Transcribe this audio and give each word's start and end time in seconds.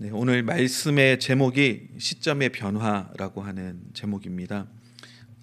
네, 0.00 0.10
오늘 0.12 0.44
말씀의 0.44 1.18
제목이 1.18 1.88
시점의 1.98 2.50
변화라고 2.50 3.42
하는 3.42 3.80
제목입니다. 3.94 4.68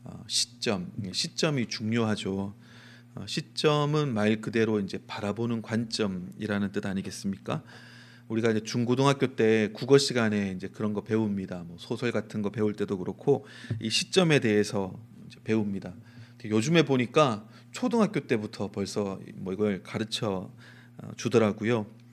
어, 0.05 0.24
시점, 0.28 0.93
시점이 1.12 1.66
중요하죠. 1.66 2.55
어, 3.15 3.26
시점은 3.28 4.13
말 4.13 4.39
그대로 4.39 4.79
이제 4.79 4.97
바라보는 5.07 5.62
관점이라는 5.62 6.71
뜻 6.71 6.86
아니겠습니까? 6.86 7.63
우리가 8.29 8.52
이제 8.52 8.62
중고등학교 8.62 9.36
때 9.36 9.71
국어 9.73 9.97
시간에 9.97 10.54
이제 10.56 10.70
그런 10.70 10.94
거 10.94 11.04
배웁니다. 11.04 11.66
뭐 11.68 11.76
소설 11.78 12.14
같은 12.14 12.42
거 12.42 12.50
배울 12.50 12.76
때도 12.76 12.98
그렇고 12.98 13.46
이 13.82 13.90
시점에 13.90 14.40
대해서 14.40 14.98
배웁니다. 15.44 15.94
요즘에 16.46 16.84
보니까 16.84 17.46
초등학교 17.74 18.22
때부터 18.22 18.72
벌써 18.72 19.20
뭐 19.34 19.52
이걸 19.52 19.84
가르쳐 19.84 20.50
어, 21.00 21.12
주더라고요. 21.18 22.05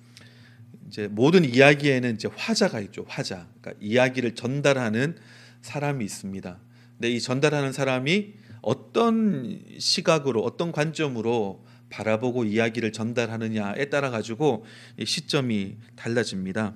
이제 0.93 1.09
모든 1.09 1.47
이야기에는 1.47 2.17
이제 2.17 2.29
화자가 2.37 2.79
있죠. 2.81 3.07
화자. 3.09 3.49
그러니까 3.63 3.83
이야기를 3.83 4.35
전달하는 4.35 5.17
사람이 5.63 6.05
있습니다. 6.05 6.59
근데 6.99 7.11
이 7.11 7.19
전달하는 7.19 7.73
사람이 7.73 8.35
어떤 8.61 9.59
시각으로 9.79 10.43
어떤 10.43 10.71
관점으로 10.71 11.64
바라보고 11.89 12.45
이야기를 12.45 12.93
전달하느냐에 12.93 13.86
따라 13.86 14.11
가지고 14.11 14.67
시점이 15.03 15.79
달라집니다. 15.97 16.75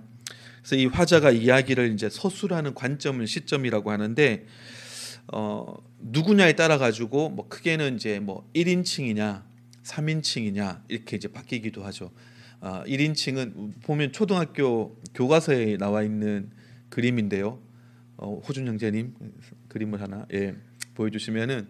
그래서 0.61 0.77
이 0.77 0.87
화자가 0.87 1.31
이야기를 1.33 1.93
이제 1.93 2.09
서술하는 2.09 2.73
관점을 2.73 3.25
시점이라고 3.27 3.91
하는데 3.91 4.47
어, 5.31 5.75
누구냐에 6.01 6.55
따라 6.55 6.79
가지고 6.79 7.29
뭐 7.29 7.49
크게는 7.49 7.97
이제 7.97 8.19
뭐 8.19 8.51
1인칭이냐 8.55 9.45
3인칭이냐 9.85 10.85
이렇게 10.89 11.19
이제 11.19 11.29
바뀌기도 11.29 11.85
하죠. 11.85 12.11
아, 12.69 12.83
1인칭은 12.83 13.81
보면 13.83 14.11
초등학교 14.11 15.01
교과서에 15.15 15.77
나와 15.77 16.03
있는 16.03 16.51
그림인데요. 16.89 17.61
어, 18.17 18.41
호준 18.41 18.67
형제님 18.67 19.15
그림을 19.69 20.01
하나 20.01 20.27
예, 20.33 20.57
보여주시면은 20.95 21.69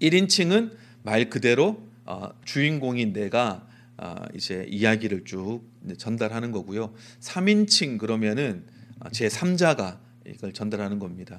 1인칭은 0.00 0.74
말 1.02 1.28
그대로 1.28 1.86
어, 2.06 2.30
주인공인 2.42 3.12
내가 3.12 3.68
어, 3.98 4.14
이제 4.34 4.64
이야기를 4.70 5.26
쭉 5.26 5.60
전달하는 5.98 6.52
거고요. 6.52 6.94
3인칭 7.20 7.98
그러면은 7.98 8.64
어, 9.00 9.10
제 9.10 9.28
3자가 9.28 9.98
이걸 10.26 10.54
전달하는 10.54 11.00
겁니다. 11.00 11.36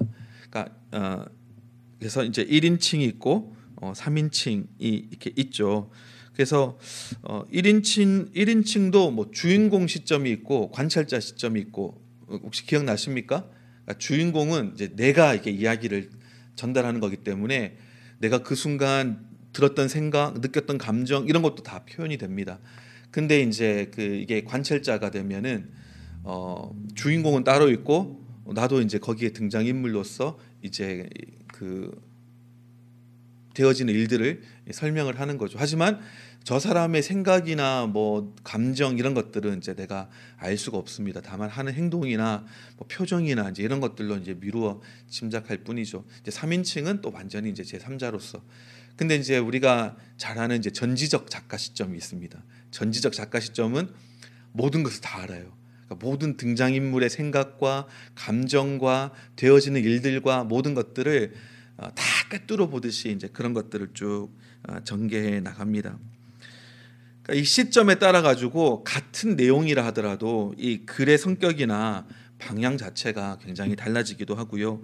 그러니까 0.48 0.76
어, 0.92 1.24
그래서 1.98 2.22
이제 2.22 2.44
1인칭이 2.44 3.00
있고 3.00 3.56
어, 3.74 3.92
3인칭이 3.96 4.66
이렇게 4.78 5.32
있죠. 5.38 5.90
그래서 6.34 6.78
어 7.22 7.44
1인칭 7.52 8.34
1인칭도 8.34 9.12
뭐 9.12 9.30
주인공 9.32 9.86
시점이 9.86 10.30
있고 10.30 10.70
관찰자 10.70 11.20
시점이 11.20 11.60
있고 11.60 12.02
혹시 12.28 12.66
기억나십니까? 12.66 13.48
그러니까 13.84 13.98
주인공은 13.98 14.72
이제 14.74 14.92
내가 14.96 15.34
이게 15.34 15.50
이야기를 15.50 16.10
전달하는 16.56 17.00
거기 17.00 17.16
때문에 17.18 17.76
내가 18.18 18.42
그 18.42 18.54
순간 18.54 19.26
들었던 19.52 19.88
생각, 19.88 20.40
느꼈던 20.40 20.78
감정 20.78 21.26
이런 21.26 21.42
것도 21.42 21.62
다 21.62 21.84
표현이 21.84 22.18
됩니다. 22.18 22.58
근데 23.10 23.40
이제 23.40 23.90
그 23.94 24.02
이게 24.02 24.42
관찰자가 24.42 25.10
되면은 25.10 25.70
어 26.24 26.74
주인공은 26.96 27.44
따로 27.44 27.70
있고 27.70 28.24
나도 28.46 28.80
이제 28.80 28.98
거기에 28.98 29.30
등장 29.30 29.64
인물로서 29.66 30.38
이제 30.62 31.08
그 31.46 31.92
되어지는 33.54 33.94
일들을 33.94 34.42
설명을 34.72 35.20
하는 35.20 35.38
거죠. 35.38 35.56
하지만 35.60 36.00
저 36.44 36.58
사람의 36.58 37.02
생각이나 37.02 37.86
뭐 37.86 38.34
감정 38.44 38.98
이런 38.98 39.14
것들은 39.14 39.58
이제 39.58 39.74
내가 39.74 40.10
알 40.36 40.58
수가 40.58 40.76
없습니다. 40.76 41.22
다만 41.22 41.48
하는 41.48 41.72
행동이나 41.72 42.44
뭐 42.76 42.86
표정이나 42.86 43.48
이제 43.48 43.62
이런 43.62 43.80
것들로 43.80 44.18
이제 44.18 44.34
미루어 44.34 44.82
짐작할 45.08 45.64
뿐이죠. 45.64 46.04
이제 46.20 46.30
3인칭은 46.30 47.00
또 47.00 47.10
완전히 47.10 47.48
이제 47.48 47.64
제 47.64 47.78
3자로서. 47.78 48.42
근데 48.94 49.16
이제 49.16 49.38
우리가 49.38 49.96
잘 50.18 50.38
아는 50.38 50.58
이제 50.58 50.70
전지적 50.70 51.30
작가 51.30 51.56
시점이 51.56 51.96
있습니다. 51.96 52.44
전지적 52.70 53.14
작가 53.14 53.40
시점은 53.40 53.88
모든 54.52 54.82
것을 54.82 55.00
다 55.00 55.22
알아요. 55.22 55.50
그러니까 55.86 56.06
모든 56.06 56.36
등장인물의 56.36 57.08
생각과 57.08 57.86
감정과 58.14 59.12
되어지는 59.36 59.82
일들과 59.82 60.44
모든 60.44 60.74
것들을 60.74 61.32
어, 61.78 61.88
다 61.94 62.04
꿰뚫어 62.30 62.68
보듯이 62.68 63.12
이제 63.12 63.28
그런 63.28 63.54
것들을 63.54 63.94
쭉 63.94 64.28
어, 64.68 64.80
전개해 64.84 65.40
나갑니다. 65.40 65.98
그러니까 67.24 67.34
이 67.34 67.44
시점에 67.44 67.96
따라 67.96 68.22
가지고 68.22 68.84
같은 68.84 69.34
내용이라 69.34 69.84
하더라도 69.86 70.54
이 70.56 70.82
글의 70.86 71.18
성격이나 71.18 72.06
방향 72.38 72.76
자체가 72.76 73.38
굉장히 73.42 73.74
달라지기도 73.74 74.34
하고요. 74.34 74.82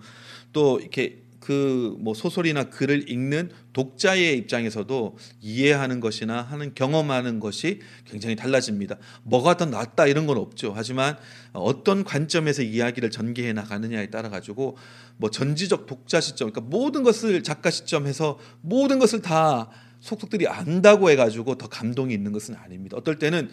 또 0.53 0.81
이렇게 0.81 1.23
그 1.41 1.97
뭐 1.99 2.15
소설이나 2.15 2.65
글을 2.65 3.11
읽는 3.11 3.51
독자의 3.73 4.37
입장에서도 4.39 5.17
이해하는 5.41 6.01
것이나 6.01 6.43
하는 6.43 6.75
경험하는 6.75 7.41
것이 7.41 7.81
굉장히 8.05 8.37
달라집니다. 8.37 8.97
뭐가 9.23 9.57
더 9.57 9.67
낫다 9.67 10.07
이런 10.07 10.27
건 10.27 10.39
없죠. 10.39 10.73
하지만 10.75 11.17
어떤 11.53 12.05
관점에서 12.05 12.63
이야기를 12.63 13.11
전개해 13.11 13.53
나가느냐에 13.53 14.09
따라 14.11 14.29
가지고 14.29 14.77
뭐 15.17 15.31
전지적 15.31 15.87
독자 15.87 16.21
시점, 16.21 16.51
그러니까 16.51 16.71
모든 16.71 17.03
것을 17.03 17.43
작가 17.43 17.71
시점에서 17.71 18.39
모든 18.61 18.99
것을 18.99 19.23
다 19.23 19.71
속속들이 20.01 20.49
안다고 20.49 21.11
해가지고 21.11 21.57
더 21.57 21.69
감동이 21.69 22.15
있는 22.15 22.33
것은 22.33 22.55
아닙니다. 22.55 22.97
어떨 22.97 23.19
때는 23.19 23.51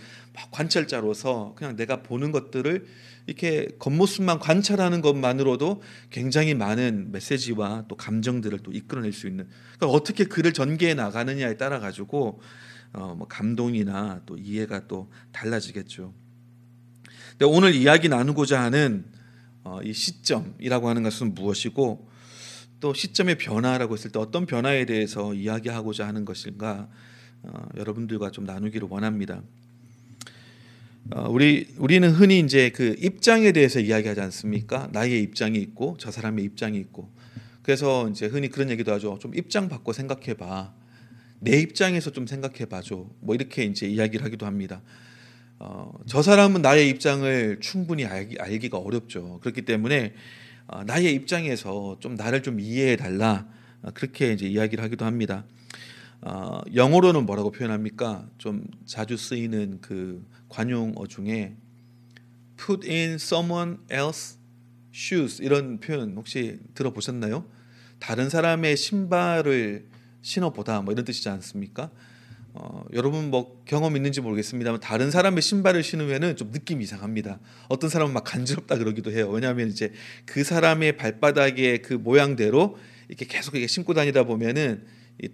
관찰자로서 0.51 1.53
그냥 1.57 1.75
내가 1.75 2.01
보는 2.01 2.31
것들을 2.31 2.85
이렇게 3.27 3.67
겉모습만 3.79 4.39
관찰하는 4.39 5.01
것만으로도 5.01 5.81
굉장히 6.09 6.53
많은 6.53 7.11
메시지와 7.11 7.85
또 7.89 7.95
감정들을 7.97 8.59
또 8.59 8.71
이끌어낼 8.71 9.11
수 9.11 9.27
있는 9.27 9.47
그러니까 9.75 9.97
어떻게 9.97 10.23
글을 10.23 10.53
전개해 10.53 10.93
나가느냐에 10.93 11.57
따라 11.57 11.79
가지고 11.79 12.39
어, 12.93 13.15
뭐 13.17 13.27
감동이나 13.27 14.21
또 14.25 14.37
이해가 14.37 14.87
또 14.87 15.11
달라지겠죠. 15.33 16.13
근데 17.31 17.45
오늘 17.45 17.75
이야기 17.75 18.07
나누고자 18.07 18.61
하는 18.61 19.05
어, 19.63 19.81
이 19.83 19.91
시점이라고 19.91 20.87
하는 20.87 21.03
것은 21.03 21.33
무엇이고 21.33 22.09
또 22.79 22.93
시점의 22.93 23.37
변화라고 23.37 23.95
했을 23.95 24.11
때 24.11 24.19
어떤 24.19 24.45
변화에 24.45 24.85
대해서 24.85 25.33
이야기하고자 25.33 26.07
하는 26.07 26.25
것인가 26.25 26.87
어, 27.43 27.67
여러분들과 27.75 28.31
좀 28.31 28.45
나누기를 28.45 28.87
원합니다. 28.89 29.41
어, 31.11 31.27
우리 31.29 31.67
우리는 31.77 32.09
흔히 32.11 32.39
이제 32.39 32.69
그 32.69 32.95
입장에 32.99 33.51
대해서 33.51 33.79
이야기하지 33.79 34.21
않습니까? 34.21 34.89
나의 34.91 35.21
입장이 35.23 35.57
있고 35.59 35.95
저 35.99 36.11
사람의 36.11 36.43
입장이 36.45 36.77
있고 36.79 37.09
그래서 37.63 38.07
이제 38.09 38.27
흔히 38.27 38.49
그런 38.49 38.69
얘기도 38.69 38.93
하죠. 38.93 39.17
좀 39.19 39.35
입장 39.35 39.69
바꿔 39.69 39.91
생각해봐. 39.93 40.73
내 41.39 41.59
입장에서 41.59 42.11
좀 42.11 42.27
생각해봐줘. 42.27 43.07
뭐 43.21 43.35
이렇게 43.35 43.63
이제 43.63 43.87
이야기를 43.87 44.25
하기도 44.25 44.45
합니다. 44.45 44.81
어, 45.59 45.91
저 46.05 46.21
사람은 46.21 46.61
나의 46.61 46.89
입장을 46.89 47.57
충분히 47.59 48.05
알기, 48.05 48.37
알기가 48.39 48.77
어렵죠. 48.77 49.39
그렇기 49.41 49.63
때문에 49.63 50.05
어, 50.05 50.13
나의 50.85 51.13
입장에서 51.13 51.97
좀 51.99 52.15
나를 52.15 52.43
좀 52.43 52.59
이해해 52.59 52.95
달라 52.95 53.47
어, 53.81 53.91
그렇게 53.93 54.33
이제 54.33 54.47
이야기를 54.47 54.83
하기도 54.83 55.05
합니다. 55.05 55.45
어, 56.21 56.61
영어로는 56.73 57.25
뭐라고 57.25 57.51
표현합니까? 57.51 58.27
좀 58.37 58.65
자주 58.85 59.17
쓰이는 59.17 59.79
그 59.81 60.25
관용어 60.49 61.07
중에 61.07 61.55
put 62.57 62.89
in 62.89 63.15
someone 63.15 63.77
else 63.91 64.37
shoes 64.93 65.41
이런 65.41 65.79
표현 65.79 66.15
혹시 66.15 66.59
들어보셨나요? 66.73 67.45
다른 67.99 68.29
사람의 68.29 68.77
신발을 68.77 69.85
신어보다 70.21 70.81
뭐 70.81 70.91
이런 70.91 71.05
뜻이지 71.05 71.29
않습니까? 71.29 71.91
어, 72.59 72.83
여러분 72.93 73.29
뭐 73.29 73.61
경험 73.65 73.95
있는지 73.95 74.19
모르겠습니다만 74.19 74.79
다른 74.79 75.11
사람의 75.11 75.43
신발을 75.43 75.83
신으면은 75.83 76.35
좀 76.35 76.49
느낌이 76.49 76.83
이상합니다. 76.85 77.39
어떤 77.69 77.87
사람은 77.87 78.13
막 78.13 78.23
간지럽다 78.23 78.79
그러기도 78.79 79.11
해요. 79.11 79.29
왜냐하면 79.29 79.67
이제 79.69 79.93
그 80.25 80.43
사람의 80.43 80.97
발바닥의 80.97 81.83
그 81.83 81.93
모양대로 81.93 82.77
이렇게 83.09 83.25
계속 83.25 83.53
이렇게 83.53 83.67
신고 83.67 83.93
다니다 83.93 84.23
보면은 84.23 84.83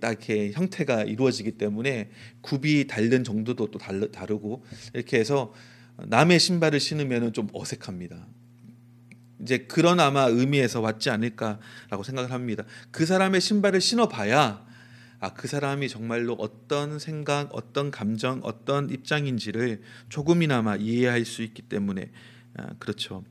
딱 0.02 0.10
이렇게 0.10 0.52
형태가 0.52 1.04
이루어지기 1.04 1.54
때문에 1.54 2.10
굽이 2.42 2.88
닳는 2.88 3.24
정도도 3.24 3.72
또 3.72 3.80
다르고 3.80 4.66
이렇게 4.94 5.18
해서 5.18 5.54
남의 5.98 6.40
신발을 6.40 6.81
신으면은 6.81 7.31
좀 7.31 7.48
어색합니다. 7.54 8.28
이제 9.42 9.60
그런 9.60 10.02
아마 10.02 10.24
의미에서 10.25 10.81
왔지 10.81 11.10
않을까라고 11.10 12.04
생각을 12.04 12.31
합니다. 12.31 12.66
그 12.92 13.06
사람의 13.06 13.40
신발을 13.40 13.80
신어봐야 13.80 14.73
아, 15.24 15.34
그 15.34 15.48
사람이 15.48 15.88
정말로 15.88 16.34
어떤 16.34 17.00
생각, 17.00 17.56
어떤 17.56 17.92
감정, 17.92 18.42
어떤 18.44 18.90
입장인지를 18.90 19.81
조금이나마 20.10 20.75
이해할 20.75 21.24
수 21.24 21.44
있기 21.44 21.62
때문에 21.62 22.12
아, 22.58 22.74
그렇죠. 22.78 23.24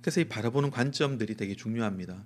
그래서 0.00 0.22
이 0.22 0.24
바라보는 0.24 0.70
관점들이 0.70 1.34
되게 1.36 1.54
중요합니다. 1.54 2.24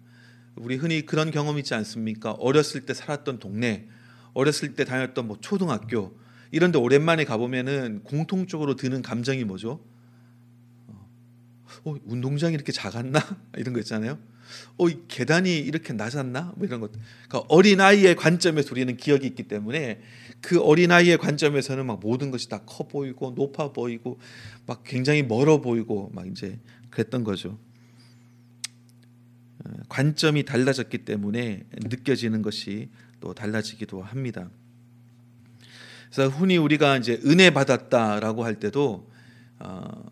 우리 0.55 0.77
흔히 0.77 1.05
그런 1.05 1.33
경험 1.33 1.59
있지 1.59 1.75
않습니까? 1.75 2.31
어렸을 2.31 2.87
때 2.87 2.95
살았던 2.95 3.41
동네, 3.41 3.89
어렸을 4.35 4.77
때 4.77 4.85
다녔던 4.85 5.27
뭐 5.27 5.39
초등학교 5.41 6.17
이런데 6.53 6.79
오랜만에 6.79 7.25
가보면은 7.25 8.05
공통적으로 8.05 8.77
드는 8.77 9.03
감정이 9.03 9.43
뭐죠? 9.43 9.85
어, 10.87 11.97
운동장이 12.05 12.55
이렇게 12.55 12.71
작았나 12.71 13.19
이런 13.59 13.75
거 13.75 13.81
있잖아요. 13.81 14.17
어, 14.79 14.87
계단이 15.09 15.59
이렇게 15.59 15.93
낮았나 15.93 16.55
뭐 16.57 16.67
이런 16.67 16.81
것. 16.81 16.93
그러니까 17.29 17.47
어린 17.49 17.81
아이의 17.81 18.17
관점에서 18.17 18.69
우리는 18.73 18.97
기억이 18.97 19.27
있기 19.27 19.45
때문에 19.45 20.01
그 20.41 20.61
어린 20.61 20.91
아이의 20.93 21.19
관점에서는 21.19 21.85
막 21.87 22.01
모든 22.01 22.31
것이 22.31 22.49
다 22.49 22.61
커 22.67 22.87
보이고 22.89 23.33
높아 23.33 23.73
보이고 23.73 24.19
막 24.67 24.83
굉장히 24.85 25.23
멀어 25.23 25.61
보이고 25.61 26.11
막 26.15 26.27
이제 26.27 26.59
그랬던 26.91 27.25
거죠. 27.25 27.59
어, 29.65 29.71
관점이 29.89 30.45
달라졌기 30.45 30.99
때문에 30.99 31.65
느껴지는 31.73 32.43
것이 32.43 32.89
또 33.21 33.35
달라지기도 33.35 34.03
합니다. 34.03 34.51
그래서 36.11 36.29
흔히 36.29 36.57
우리가 36.57 36.97
이제 36.97 37.21
은혜 37.25 37.51
받았다라고 37.51 38.45
할 38.45 38.59
때도 38.59 39.09
어, 39.61 40.11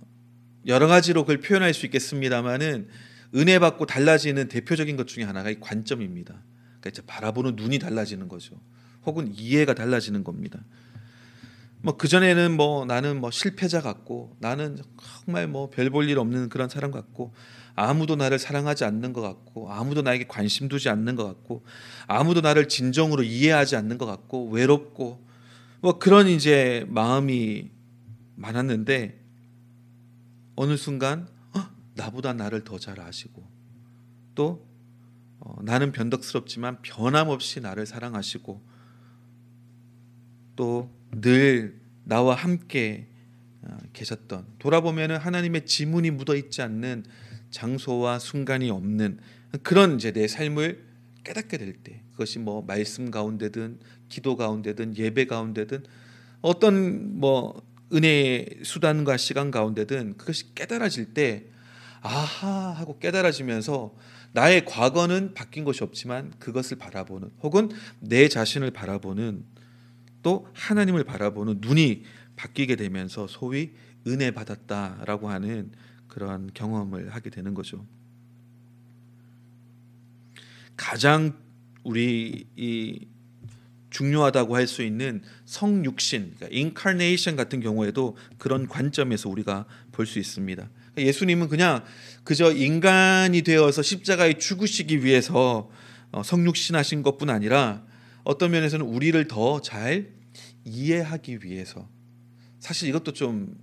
여러 0.67 0.87
가지로 0.87 1.23
그걸 1.23 1.41
표현할 1.41 1.73
수 1.75 1.87
있겠습니다만은 1.87 2.89
은혜 3.35 3.59
받고 3.59 3.87
달라지는 3.87 4.49
대표적인 4.49 4.97
것 4.97 5.07
중에 5.07 5.25
하나가 5.25 5.51
이 5.51 5.61
관점입니다. 5.61 6.35
그러니까 6.81 6.91
이제 6.91 7.03
바라보는 7.07 7.57
눈이 7.57 7.79
달라지는 7.79 8.29
거죠. 8.29 8.61
혹은 9.05 9.33
이해가 9.35 9.75
달라지는 9.75 10.25
겁니다. 10.25 10.61
뭐 11.83 11.97
그 11.97 12.09
전에는 12.09 12.57
뭐 12.57 12.85
나는 12.87 13.21
뭐 13.21 13.31
실패자 13.31 13.81
같고 13.83 14.37
나는 14.41 14.79
정말 15.25 15.47
뭐 15.47 15.71
별 15.71 15.91
볼 15.91 16.09
일 16.09 16.19
없는 16.19 16.49
그런 16.49 16.69
사람 16.69 16.91
같고 16.91 17.33
아무도 17.77 18.17
나를 18.17 18.39
사랑하지 18.41 18.85
않는 18.85 19.13
것 19.13 19.21
같고 19.21 19.71
아무도 19.73 20.03
나에게 20.03 20.27
관심 20.27 20.69
두지 20.69 20.89
않는 20.89 21.15
것 21.15 21.25
같고 21.25 21.65
아무도 22.09 22.41
나를 22.41 22.67
진정으로 22.69 23.23
이해하지 23.23 23.77
않는 23.77 23.99
것 23.99 24.07
같고 24.07 24.49
외롭고 24.51 25.25
뭐 25.81 25.99
그런 26.01 26.27
이제 26.27 26.85
마음이 26.89 27.71
많았는데 28.35 29.21
어느 30.57 30.77
순간 30.77 31.29
어, 31.29 31.38
나보다 31.99 32.33
나를 32.33 32.65
더 32.65 32.79
잘 32.79 33.01
아시고 33.01 33.45
또 34.35 34.67
어, 35.41 35.57
나는 35.63 35.93
변덕스럽지만 35.93 36.83
변함없이 36.83 37.61
나를 37.61 37.85
사랑하시고 37.87 38.63
또 40.57 40.99
늘 41.11 41.81
나와 42.05 42.35
함께 42.35 43.07
어, 43.63 43.77
계셨던 43.93 44.47
돌아보면은 44.59 45.17
하나님의 45.17 45.67
지문이 45.67 46.11
묻어 46.11 46.37
있지 46.37 46.63
않는 46.63 47.05
장소와 47.51 48.19
순간이 48.19 48.71
없는 48.71 49.19
그런 49.63 49.97
이제 49.97 50.13
내 50.13 50.29
삶을 50.29 50.85
깨닫게 51.25 51.57
될 51.59 51.75
때 51.83 52.03
그것이 52.13 52.39
뭐 52.39 52.63
말씀 52.63 53.11
가운데든 53.11 53.79
기도 54.09 54.37
가운데든 54.37 54.97
예배 54.97 55.27
가운데든 55.27 55.85
어떤 56.43 57.19
뭐 57.19 57.63
은혜의 57.93 58.61
수단과 58.65 59.17
시간 59.17 59.51
가운데든 59.51 60.19
그것이 60.19 60.55
깨달아질 60.55 61.15
때 61.15 61.47
아하 62.03 62.73
하고 62.73 62.99
깨달아지면서 62.99 63.95
나의 64.33 64.65
과거는 64.65 65.35
바뀐 65.35 65.65
것이 65.65 65.83
없지만 65.83 66.33
그것을 66.39 66.79
바라보는 66.79 67.31
혹은 67.43 67.71
내 68.01 68.29
자신을 68.29 68.71
바라보는 68.71 69.45
또 70.23 70.49
하나님을 70.53 71.05
바라보는 71.05 71.59
눈이 71.61 72.05
바뀌게 72.37 72.77
되면서 72.77 73.27
소위 73.27 73.73
은혜 74.07 74.31
받았다라고 74.31 75.29
하는 75.31 75.73
그러한 76.09 76.51
경험을 76.55 77.15
하게 77.15 77.31
되는 77.31 77.55
거죠. 77.55 77.85
가장 80.77 81.37
우리 81.83 82.47
이 82.57 83.07
중요하다고 83.91 84.55
할 84.55 84.67
수 84.67 84.83
있는 84.83 85.23
성육신, 85.47 86.35
그러니까 86.37 86.49
인카네이션 86.51 87.37
같은 87.37 87.61
경우에도 87.61 88.17
그런 88.37 88.69
관점에서 88.69 89.29
우리가 89.29 89.67
볼 89.93 90.07
수 90.07 90.19
있습니다. 90.19 90.69
예수님은 91.01 91.49
그냥 91.49 91.85
그저 92.25 92.53
인간이 92.53 93.43
되어서 93.43 93.83
십자가에 93.83 94.35
죽으시기 94.35 95.05
위해서 95.05 95.71
어, 96.11 96.23
성육신하신 96.23 97.03
것뿐 97.03 97.31
아니라 97.31 97.85
어떤 98.25 98.51
면에서는 98.51 98.85
우리를 98.85 99.29
더 99.29 99.61
잘 99.61 100.19
이해하기 100.65 101.41
위해서 101.45 101.89
사실 102.61 102.89
이것도 102.89 103.13
좀 103.13 103.57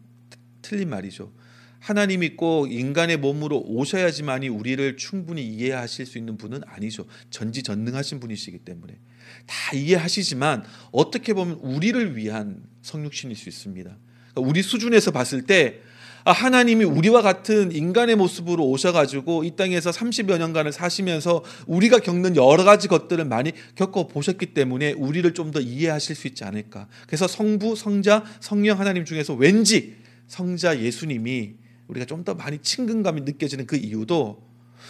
틀린 0.62 0.90
말이죠. 0.90 1.32
하나님이 1.80 2.30
꼭 2.36 2.72
인간의 2.72 3.18
몸으로 3.18 3.62
오셔야지만이 3.62 4.50
우리를 4.50 4.98
충분히 4.98 5.48
이해하실 5.48 6.08
수 6.08 6.18
있는 6.18 6.36
분은 6.36 6.62
아니죠. 6.66 7.06
전지전능하신 7.30 8.20
분이시기 8.20 8.60
때문에 8.60 8.98
다 9.46 9.76
이해하시지만 9.76 10.64
어떻게 10.92 11.34
보면 11.34 11.58
우리를 11.58 12.18
위한 12.18 12.64
성육신일 12.82 13.36
수 13.36 13.50
있습니다. 13.50 13.96
그러니까 14.32 14.50
우리 14.50 14.64
수준에서 14.64 15.12
봤을 15.12 15.44
때 15.44 15.82
아, 15.82 15.85
하나님이 16.32 16.86
우리와 16.86 17.22
같은 17.22 17.72
인간의 17.72 18.16
모습으로 18.16 18.68
오셔가지고 18.68 19.44
이 19.44 19.56
땅에서 19.56 19.92
30여 19.92 20.40
년간을 20.40 20.72
사시면서 20.72 21.44
우리가 21.68 22.00
겪는 22.00 22.36
여러 22.36 22.64
가지 22.64 22.88
것들을 22.88 23.24
많이 23.26 23.52
겪어 23.76 24.08
보셨기 24.08 24.48
때문에 24.54 24.94
우리를 24.94 25.34
좀 25.34 25.52
더 25.52 25.60
이해하실 25.62 26.16
수 26.16 26.28
있지 26.28 26.44
않을까. 26.44 26.88
그래서 27.06 27.28
성부, 27.28 27.76
성자, 27.76 28.26
성령 28.40 28.80
하나님 28.80 29.06
중에서 29.06 29.34
왠지 29.36 29.96
성자 30.28 30.80
예수님이 30.82 31.54
우리가 31.88 32.06
좀 32.08 32.24
더 32.24 32.34
많이 32.34 32.58
친근감이 32.58 33.22
느껴지는 33.22 33.68
그 33.68 33.76
이유도 33.76 34.42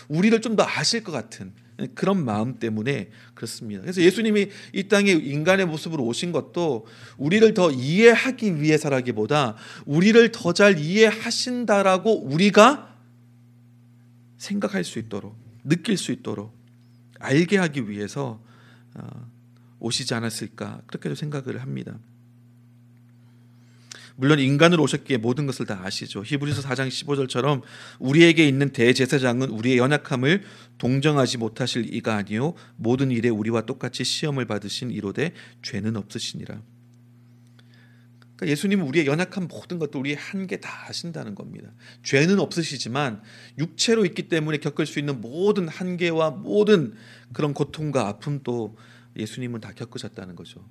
우리를 0.07 0.39
좀 0.41 0.55
더 0.55 0.63
아실 0.65 1.03
것 1.03 1.11
같은 1.11 1.51
그런 1.93 2.23
마음 2.23 2.57
때문에 2.57 3.09
그렇습니다. 3.33 3.81
그래서 3.81 4.01
예수님이 4.01 4.49
이 4.73 4.87
땅에 4.87 5.11
인간의 5.11 5.65
모습으로 5.65 6.03
오신 6.05 6.31
것도 6.31 6.87
우리를 7.17 7.53
더 7.53 7.69
이해하기 7.71 8.61
위해서라기보다 8.61 9.55
우리를 9.85 10.31
더 10.31 10.53
잘 10.53 10.79
이해하신다라고 10.79 12.23
우리가 12.23 12.95
생각할 14.37 14.85
수 14.85 14.99
있도록 14.99 15.35
느낄 15.65 15.97
수 15.97 16.13
있도록 16.13 16.55
알게 17.19 17.57
하기 17.57 17.89
위해서 17.89 18.41
어, 18.93 19.31
오시지 19.79 20.13
않았을까 20.13 20.81
그렇게도 20.87 21.15
생각을 21.15 21.61
합니다. 21.61 21.99
물론 24.17 24.39
인간으로 24.39 24.83
오셨기에 24.83 25.17
모든 25.17 25.45
것을 25.45 25.65
다 25.65 25.81
아시죠. 25.83 26.23
히브리서 26.23 26.61
4장 26.61 26.87
15절처럼 26.87 27.61
우리에게 27.99 28.47
있는 28.47 28.69
대제사장은 28.69 29.49
우리의 29.49 29.77
연약함을 29.77 30.43
동정하지 30.77 31.37
못하실 31.37 31.93
이가 31.93 32.15
아니요 32.15 32.53
모든 32.77 33.11
일에 33.11 33.29
우리와 33.29 33.65
똑같이 33.65 34.03
시험을 34.03 34.45
받으신 34.45 34.91
이로되 34.91 35.33
죄는 35.61 35.97
없으시니라. 35.97 36.61
그러니까 38.35 38.51
예수님은 38.51 38.85
우리의 38.87 39.05
연약한 39.05 39.47
모든 39.47 39.79
것도 39.79 39.99
우리의 39.99 40.17
한계 40.17 40.59
다 40.59 40.87
아신다는 40.87 41.35
겁니다. 41.35 41.71
죄는 42.03 42.39
없으시지만 42.39 43.21
육체로 43.57 44.05
있기 44.05 44.27
때문에 44.27 44.57
겪을 44.57 44.85
수 44.85 44.99
있는 44.99 45.21
모든 45.21 45.67
한계와 45.67 46.31
모든 46.31 46.95
그런 47.33 47.53
고통과 47.53 48.07
아픔도 48.07 48.77
예수님은 49.17 49.61
다 49.61 49.71
겪으셨다는 49.73 50.35
거죠. 50.35 50.65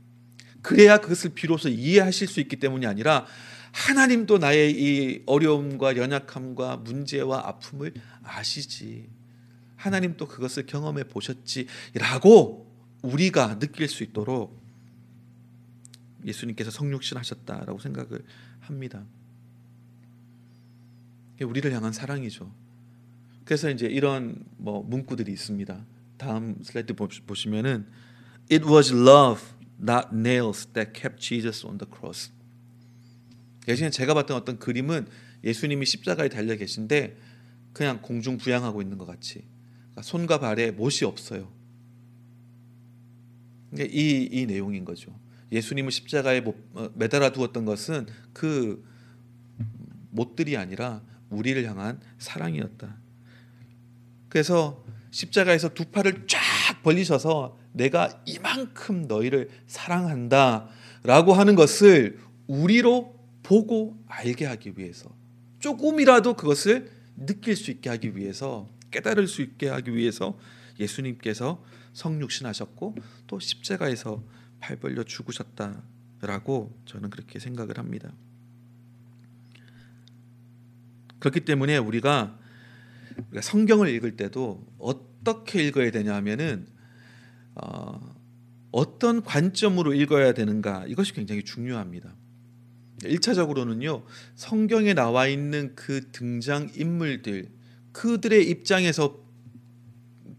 그래야 0.65 0.97
그것을 0.97 1.35
비로소 1.35 1.69
이해하실 1.69 2.27
수 2.27 2.41
있기 2.41 2.57
때문이 2.57 2.87
아니라 2.87 3.27
하나님도 3.73 4.39
나의 4.39 4.73
이 4.73 5.23
어려움과 5.27 5.97
연약함과 5.97 6.79
문제와 6.79 7.47
아픔을 7.49 7.93
아시지. 8.23 9.11
하나님 9.77 10.17
또 10.17 10.27
그것을 10.27 10.65
경험해 10.65 11.05
보셨지라고 11.05 12.67
우리가 13.03 13.59
느낄 13.59 13.89
수 13.89 14.03
있도록 14.05 14.59
예수님께서 16.25 16.71
성육신 16.71 17.19
하셨다라고 17.19 17.79
생각을 17.79 18.25
합니다. 18.61 19.05
우리를 21.43 21.71
향한 21.73 21.93
사랑이죠. 21.93 22.51
그래서 23.45 23.69
이제 23.69 23.85
이런 23.87 24.43
뭐 24.57 24.83
문구들이 24.83 25.31
있습니다. 25.31 25.85
다음 26.17 26.57
슬라이드 26.63 26.95
보시면은 26.95 27.87
It 28.51 28.65
was 28.65 28.95
love 28.95 29.43
not 29.81 30.09
nails 30.13 30.67
that 30.73 30.93
kept 30.99 31.21
Jesus 31.21 31.67
on 31.67 31.79
the 31.79 31.91
cross. 31.91 32.31
예전에 33.67 33.91
제가 33.91 34.15
봤던 34.15 34.37
어떤 34.37 34.59
그림은 34.59 35.07
예수님이 35.43 35.87
십자가에 35.87 36.29
달려 36.29 36.57
계신데 36.57 37.17
그냥 37.73 38.01
공중 38.03 38.39
부양하고 38.39 38.83
있는 38.83 38.99
것 38.99 39.07
같이 39.07 39.45
그러니까 39.95 40.03
손과 40.03 40.39
발에 40.39 40.71
못이 40.71 41.05
없어요. 41.05 41.53
이, 43.77 44.29
이 44.31 44.47
내용인 44.47 44.85
거죠. 44.85 45.19
예수님을 45.51 45.91
십자가에 45.91 46.43
어, 46.75 46.91
매달아 46.95 47.33
두었던 47.33 47.65
것은 47.65 48.07
그 48.33 48.85
못들이 50.11 50.57
아니라 50.57 51.03
우리를 51.31 51.65
향한 51.69 52.01
사랑이었다. 52.19 52.97
그래서 54.29 54.85
십자가에서 55.11 55.75
두 55.75 55.87
팔을 55.87 56.27
쫙 56.27 56.41
벌리셔서 56.85 57.59
내가 57.73 58.23
이만큼 58.27 59.09
너희를 59.09 59.51
사랑한다 59.67 60.69
라고 61.03 61.33
하는 61.33 61.57
것을 61.57 62.21
우리로 62.47 63.19
보고 63.43 63.99
알게 64.07 64.47
하기 64.47 64.75
위해서 64.77 65.11
조금이라도 65.59 66.35
그것을 66.35 66.91
느낄 67.17 67.57
수 67.57 67.71
있게 67.71 67.91
하기 67.91 68.17
위해서 68.17 68.69
깨달을 68.91 69.27
수 69.27 69.43
있게 69.43 69.69
하기 69.69 69.95
위해서 69.95 70.39
예수님께서 70.79 71.65
성육신하셨고 71.95 72.95
또 73.27 73.41
십자가에서 73.41 74.23
팔 74.61 74.77
벌려 74.77 75.03
죽으셨다라고 75.03 76.79
저는 76.87 77.11
그렇게 77.11 77.39
생각을 77.39 77.79
합니다. 77.79 78.13
그렇기 81.19 81.41
때문에 81.41 81.79
우리가 81.79 82.39
성경을 83.41 83.89
읽을 83.89 84.17
때도 84.17 84.67
어떻게 84.79 85.67
읽어야 85.67 85.91
되냐 85.91 86.15
하면은 86.17 86.67
어, 87.55 88.15
어떤 88.71 89.23
관점으로 89.23 89.95
읽어야 89.95 90.33
되는가 90.33 90.85
이것이 90.89 91.13
굉장히 91.13 91.45
중요합니다. 91.45 92.15
1차적으로는요. 93.03 94.05
성경에 94.35 94.95
나와 94.95 95.27
있는 95.27 95.75
그 95.75 96.11
등장 96.13 96.71
인물들 96.75 97.51
그들의 97.93 98.49
입장에서 98.49 99.23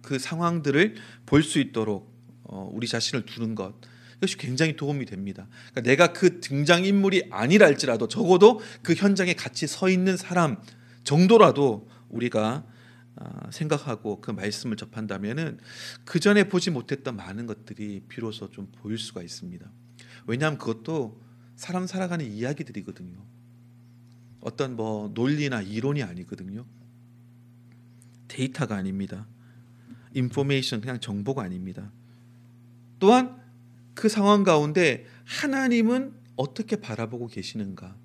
그 0.01 0.19
상황들을 0.19 0.95
볼 1.25 1.43
수 1.43 1.59
있도록 1.59 2.13
어, 2.43 2.69
우리 2.73 2.87
자신을 2.87 3.25
두는 3.25 3.55
것 3.55 3.73
이것이 4.17 4.37
굉장히 4.37 4.75
도움이 4.75 5.05
됩니다. 5.05 5.47
그러니까 5.71 5.81
내가 5.81 6.13
그 6.13 6.39
등장 6.39 6.85
인물이 6.85 7.27
아니라 7.31 7.67
할지라도 7.67 8.07
적어도 8.07 8.61
그 8.81 8.93
현장에 8.93 9.33
같이 9.33 9.67
서 9.67 9.89
있는 9.89 10.17
사람 10.17 10.57
정도라도 11.03 11.87
우리가 12.09 12.63
아, 12.65 12.74
생각하고 13.51 14.21
그 14.21 14.31
말씀을 14.31 14.77
접한다면은 14.77 15.59
그 16.03 16.19
전에 16.19 16.49
보지 16.49 16.71
못했던 16.71 17.15
많은 17.15 17.45
것들이 17.45 18.03
비로소 18.07 18.51
좀 18.51 18.71
보일 18.77 18.97
수가 18.97 19.21
있습니다. 19.21 19.69
왜냐하면 20.27 20.57
그것도 20.57 21.21
사람 21.55 21.87
살아가는 21.87 22.25
이야기들이거든요. 22.25 23.17
어떤 24.41 24.75
뭐 24.75 25.11
논리나 25.13 25.61
이론이 25.61 26.03
아니거든요. 26.03 26.65
데이터가 28.27 28.75
아닙니다. 28.75 29.27
인포메이션 30.13 30.81
그냥 30.81 30.99
정보가 30.99 31.43
아닙니다. 31.43 31.91
또한 32.99 33.41
그 33.93 34.09
상황 34.09 34.43
가운데 34.43 35.05
하나님은 35.25 36.13
어떻게 36.35 36.75
바라보고 36.75 37.27
계시는가 37.27 37.95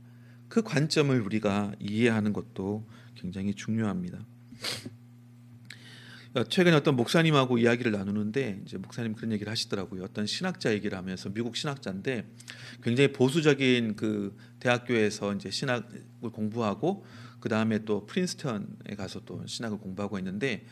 그 0.49 0.63
관점을 0.63 1.21
우리가 1.21 1.73
이해하는 1.79 2.33
것도 2.33 2.87
굉장히 3.15 3.55
중요합니다. 3.55 4.25
최근에 6.49 6.77
어떤 6.77 6.95
목사님하고 6.95 7.59
이야기를 7.59 7.91
나누는데 7.91 8.63
이제 8.65 8.79
목사님 8.79 9.15
그런 9.15 9.33
얘기를 9.33 9.51
하시더라고요. 9.51 10.05
어떤 10.05 10.27
신학자 10.27 10.73
얘기를 10.73 10.97
하면서 10.97 11.29
미국 11.29 11.57
신학자인데 11.57 12.25
굉장히 12.85 13.13
보수적인 13.13 13.97
그 13.97 14.37
대학교에서 14.61 15.35
이제 15.35 15.51
신학을 15.51 16.31
공부하고 16.33 17.05
그 17.41 17.49
다음에 17.49 17.85
또 17.85 18.07
프린스턴에 18.07 18.95
가서 18.97 19.23
또 19.25 19.45
신학을 19.45 19.79
공부하고 19.79 20.19
있는데 20.19 20.65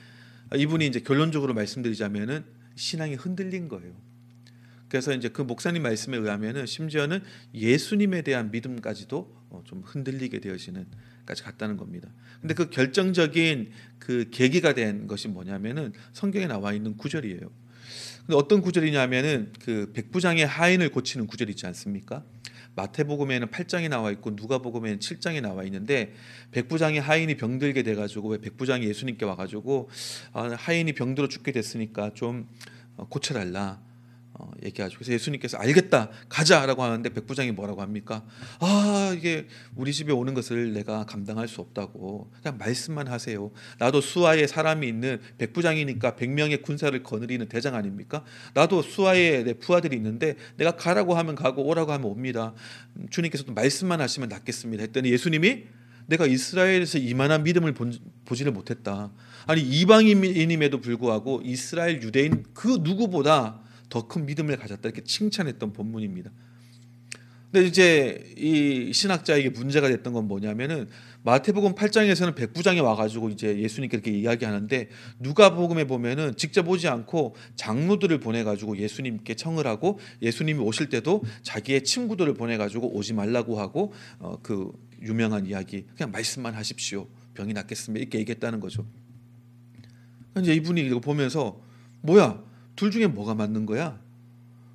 이분이 0.55 0.87
이제 0.87 1.01
결론적으로 1.01 1.55
말씀드리자면은 1.55 2.45
신앙이 2.77 3.15
흔들린 3.15 3.69
거예요. 3.69 3.95
그래서 4.89 5.13
이제 5.13 5.29
그 5.29 5.43
목사님 5.43 5.83
말씀에 5.83 6.17
의하면은 6.17 6.67
심지어는 6.67 7.21
예수님에 7.53 8.23
대한 8.23 8.53
믿음까지도 8.53 9.37
어, 9.51 9.63
좀 9.65 9.83
흔들리게 9.85 10.39
되어지는 10.39 10.87
까지 11.29 11.43
갔다는 11.43 11.77
겁니다. 11.77 12.09
근데 12.41 12.55
그 12.55 12.71
결정적인 12.71 13.71
그 13.99 14.31
계기가 14.31 14.73
된 14.73 15.07
것이 15.07 15.29
뭐냐면은 15.29 15.93
성경에 16.15 16.47
나와 16.47 16.73
있는 16.73 16.97
구절이에요. 16.97 17.39
근데 17.41 18.35
어떤 18.35 18.63
구절이냐면은 18.63 19.53
그 19.63 19.93
백부장의 19.93 20.47
하인을 20.47 20.89
고치는 20.89 21.27
구절 21.27 21.51
있지 21.51 21.67
않습니까? 21.67 22.25
마태복음에는 22.77 23.49
8장이 23.49 23.91
나와 23.91 24.11
있고 24.13 24.31
누가복음에는 24.31 25.01
7장이 25.01 25.43
나와 25.43 25.65
있는데 25.65 26.15
백부장의 26.53 27.03
하인이 27.03 27.37
병들게 27.37 27.83
돼 27.83 27.95
가지고 27.95 28.31
왜 28.31 28.39
백부장이 28.39 28.87
예수님께 28.87 29.27
와 29.27 29.37
가지고 29.37 29.91
아, 30.33 30.49
하인이 30.57 30.91
병들어 30.95 31.29
죽게 31.29 31.53
됐으니까 31.53 32.15
좀 32.15 32.49
어, 32.97 33.07
고쳐 33.07 33.35
달라. 33.35 33.83
어, 34.41 34.53
얘기하죠. 34.65 34.97
그래서 34.97 35.13
예수님께서 35.13 35.59
알겠다 35.59 36.11
가자라고 36.29 36.85
하는데 36.85 37.09
백부장이 37.09 37.51
뭐라고 37.53 37.83
합니까? 37.83 38.25
아 38.61 39.13
이게 39.17 39.49
우리 39.75 39.93
집에 39.93 40.13
오는 40.13 40.33
것을 40.33 40.73
내가 40.75 41.05
감당할 41.05 41.49
수 41.49 41.61
없다고 41.61 42.31
그냥 42.41 42.57
말씀만 42.57 43.09
하세요. 43.09 43.51
나도 43.79 44.01
수하에 44.01 44.47
사람이 44.47 44.87
있는 44.87 45.21
백부장이니까 45.39 46.15
백 46.15 46.31
명의 46.31 46.63
군사를 46.63 47.03
거느리는 47.03 47.49
대장 47.49 47.75
아닙니까? 47.75 48.25
나도 48.55 48.83
수하에 48.83 49.43
내 49.43 49.55
부하들이 49.55 49.97
있는데 49.97 50.37
내가 50.57 50.73
가라고 50.77 51.15
하면 51.15 51.35
가고 51.35 51.65
오라고 51.65 51.91
하면 51.93 52.07
옵니다. 52.07 52.55
음, 52.95 53.09
주님께서도 53.11 53.53
말씀만 53.55 54.01
하시면 54.01 54.29
낫겠습니다. 54.29 54.83
했더니 54.85 55.11
예수님이 55.11 55.65
내가 56.07 56.27
이스라엘에서 56.27 56.99
이만한 56.99 57.43
믿음을 57.43 57.75
보지를 58.25 58.53
못했다. 58.53 59.11
아니 59.47 59.63
이방인임에도 59.63 60.81
불구하고 60.81 61.43
이스라엘 61.45 62.03
유대인 62.03 62.45
그 62.55 62.79
누구보다 62.83 63.61
더 63.89 64.07
큰 64.09 64.27
믿음을 64.27 64.57
가졌다 64.57 64.81
이렇게 64.89 65.03
칭찬했던 65.03 65.73
본문입니다. 65.73 66.31
근데 67.51 67.67
이제 67.67 68.35
이 68.37 68.93
신학자에게 68.93 69.51
문제가 69.51 69.89
됐던 69.89 70.13
건 70.13 70.29
뭐냐면은 70.29 70.87
마태복음 71.23 71.75
8장에서는 71.75 72.35
백부장이 72.35 72.81
와가지고 72.81 73.31
이제 73.31 73.59
예수님께 73.59 73.97
이렇게 73.97 74.11
이야기하는데 74.11 74.89
누가복음에 75.21 75.85
보면은 75.85 76.37
직접 76.37 76.69
오지 76.69 76.89
않고 76.89 77.35
장로들을 77.57 78.21
보내가지고 78.21 78.77
예수님께 78.77 79.35
청을 79.35 79.67
하고 79.67 79.99
예수님이 80.21 80.61
오실 80.61 80.91
때도 80.91 81.23
자기의 81.43 81.85
친구들을 81.85 82.35
보내가지고 82.35 82.95
오지 82.95 83.15
말라고 83.15 83.59
하고 83.59 83.95
어, 84.19 84.39
그 84.43 84.71
유명한 85.01 85.47
이야기 85.47 85.87
그냥 85.97 86.11
말씀만 86.11 86.55
하십시오 86.55 87.09
병이 87.33 87.55
낫겠습니다 87.55 88.01
이렇게 88.03 88.19
얘기했다는 88.19 88.61
거죠. 88.61 88.87
이제 90.39 90.53
이분이 90.55 90.83
이거 90.83 91.01
보면서 91.01 91.61
뭐야 92.03 92.43
둘 92.79 92.93
중에 92.93 93.09
뭐가 93.09 93.35
맞는 93.35 93.67
거야? 93.67 93.99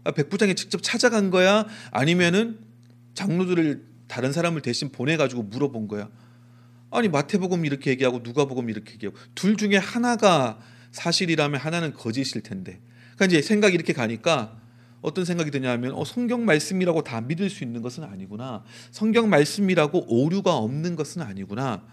아, 0.03 0.11
백부장이 0.11 0.55
직접 0.55 0.83
찾아간 0.83 1.31
거야? 1.31 1.65
아니면은 1.89 2.59
장로들을 3.13 3.85
다른 4.09 4.33
사람을 4.33 4.61
대신 4.61 4.91
보내가지고 4.91 5.43
물어본 5.43 5.87
거야? 5.87 6.09
아니 6.91 7.07
마태복음 7.07 7.65
이렇게 7.65 7.91
얘기하고 7.91 8.19
누가복음 8.19 8.69
이렇게 8.69 8.95
얘기하고 8.95 9.17
둘 9.35 9.55
중에 9.55 9.77
하나가 9.77 10.59
사실이라면 10.91 11.61
하나는 11.61 11.93
거짓일 11.93 12.41
텐데. 12.41 12.81
그러니까 13.15 13.25
이제 13.27 13.41
생각이 13.41 13.73
이렇게 13.73 13.93
가니까 13.93 14.59
어떤 15.01 15.23
생각이 15.23 15.49
드냐면 15.49 15.93
어, 15.93 16.03
성경 16.03 16.43
말씀이라고 16.43 17.03
다 17.03 17.21
믿을 17.21 17.49
수 17.49 17.63
있는 17.63 17.81
것은 17.81 18.03
아니구나. 18.03 18.65
성경 18.91 19.29
말씀이라고 19.29 20.07
오류가 20.09 20.57
없는 20.57 20.97
것은 20.97 21.21
아니구나. 21.21 21.85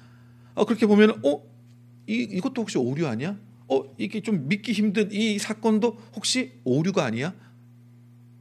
어, 0.54 0.64
그렇게 0.64 0.86
보면 0.86 1.20
어 1.24 1.40
이, 2.08 2.14
이것도 2.14 2.62
혹시 2.62 2.78
오류 2.78 3.06
아니야? 3.06 3.38
어 3.70 3.94
이게 3.98 4.20
좀 4.20 4.48
믿기 4.48 4.72
힘든 4.72 5.10
이 5.12 5.38
사건도 5.38 5.98
혹시 6.14 6.52
오류가 6.64 7.04
아니야? 7.04 7.34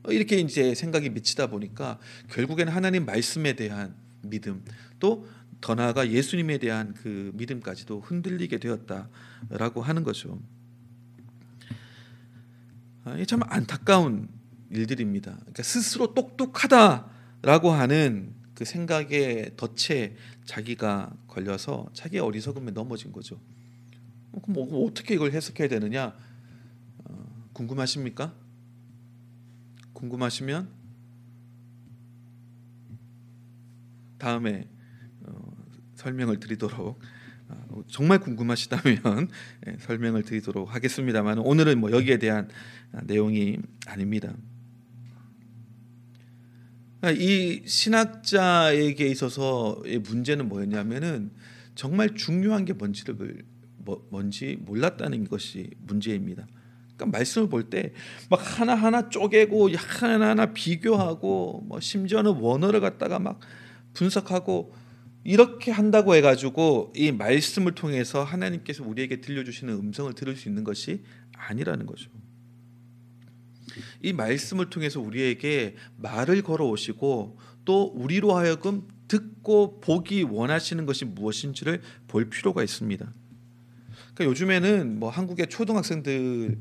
이렇게 0.08 0.38
이제 0.40 0.74
생각이 0.74 1.10
미치다 1.10 1.48
보니까 1.48 2.00
결국에는 2.32 2.74
하나님 2.74 3.06
말씀에 3.06 3.54
대한 3.54 3.96
믿음 4.22 4.64
또 5.00 5.40
더 5.62 5.76
나아가 5.76 6.10
예수님에 6.10 6.58
대한 6.58 6.94
그 6.94 7.32
믿음까지도 7.36 8.00
흔들리게 8.02 8.60
되었다라고 8.60 9.82
하는 9.82 10.04
거죠. 10.04 10.40
아, 13.04 13.22
참 13.26 13.42
안타까운 13.44 14.30
일들입니다. 14.72 15.36
그러니까 15.36 15.64
스스로 15.64 16.14
똑똑하다라고 16.14 17.72
하는 17.72 18.34
그 18.54 18.66
생각에 18.66 19.52
덫에 19.58 20.16
자기가 20.46 21.14
걸려서 21.28 21.90
자기의 21.94 22.22
어리석음에 22.22 22.72
넘어진 22.72 23.12
거죠. 23.12 23.40
어, 24.32 24.42
그럼 24.42 24.54
뭐, 24.54 24.86
어떻게 24.88 25.16
이걸 25.16 25.32
해석해야 25.32 25.68
되느냐? 25.68 26.16
어, 27.06 27.46
궁금하십니까? 27.54 28.34
궁금하시면 29.94 30.70
다음에 34.18 34.68
어, 35.22 35.66
설명을 35.96 36.40
드리도록 36.40 37.00
어, 37.50 37.84
정말 37.88 38.20
궁금하시다면 38.20 39.30
예, 39.68 39.78
설명을 39.80 40.24
드리도록 40.24 40.74
하겠습니다만 40.74 41.40
오늘은 41.40 41.80
뭐 41.80 41.92
여기에 41.92 42.20
대한 42.20 42.50
내용이 43.04 43.58
아닙니다. 43.88 44.36
이 47.18 47.64
신학자에게 47.66 49.08
있어서의 49.08 50.00
문제는 50.00 50.50
뭐였냐면은 50.50 51.32
정말 51.74 52.14
중요한 52.14 52.66
게 52.66 52.74
뭔지를 52.74 53.16
뭐, 53.16 53.28
뭔지 54.10 54.58
몰랐다는 54.62 55.28
것이 55.28 55.70
문제입니다. 55.80 56.48
그러니까 56.96 57.18
말씀을 57.18 57.50
볼 57.50 57.70
때 57.70 57.94
막 58.30 58.60
하나하나 58.60 59.10
쪼개고 59.10 59.70
하나하나 59.76 60.54
비교하고 60.54 61.64
뭐 61.68 61.80
심지어는 61.80 62.32
원어를 62.36 62.82
갖다가 62.82 63.20
막 63.20 63.40
분석하고 63.94 64.74
이렇게 65.24 65.72
한다고 65.72 66.16
해가지고 66.16 66.94
이 66.96 67.12
말씀을 67.12 67.74
통해서 67.76 68.24
하나님께서 68.24 68.84
우리에게 68.84 69.22
들려주시는 69.22 69.74
음성을 69.74 70.14
들을 70.14 70.36
수 70.36 70.48
있는 70.50 70.64
것이 70.64 71.04
아니라는 71.34 71.86
거죠. 71.86 72.10
이 74.02 74.14
말씀을 74.14 74.70
통해서 74.70 75.00
우리에게 75.00 75.76
말을 75.98 76.42
걸어 76.42 76.66
오시고 76.68 77.38
또 77.66 77.84
우리로 77.96 78.36
하여금 78.36 78.88
듣고 79.08 79.80
보기 79.82 80.24
원하시는 80.24 80.86
것이 80.86 81.06
무엇인지를 81.06 81.82
볼 82.08 82.30
필요가 82.30 82.64
있습니다. 82.64 83.12
그러니까 84.20 84.32
요즘에는 84.32 85.00
뭐 85.00 85.10
한국의 85.10 85.48
초등학생들 85.48 86.58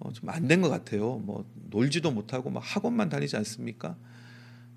어, 0.00 0.10
좀 0.12 0.28
안 0.30 0.48
된 0.48 0.62
것 0.62 0.70
같아요. 0.70 1.18
뭐 1.18 1.44
놀지도 1.70 2.10
못하고 2.10 2.50
막 2.50 2.62
학원만 2.64 3.10
다니지 3.10 3.36
않습니까? 3.36 3.96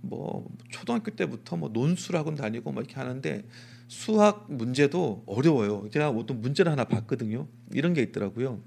뭐 0.01 0.47
초등학교 0.69 1.11
때부터 1.11 1.55
뭐 1.55 1.69
논술 1.69 2.17
학원 2.17 2.35
다니고 2.35 2.71
막 2.73 2.81
이렇게 2.81 2.95
하는데 2.95 3.43
수학 3.87 4.45
문제도 4.49 5.23
어려워요. 5.25 5.87
제가 5.91 6.09
어떤 6.09 6.41
문제를 6.41 6.69
하나 6.71 6.83
봤거든요. 6.83 7.47
이런 7.73 7.93
게 7.93 8.01
있더라고요. 8.01 8.59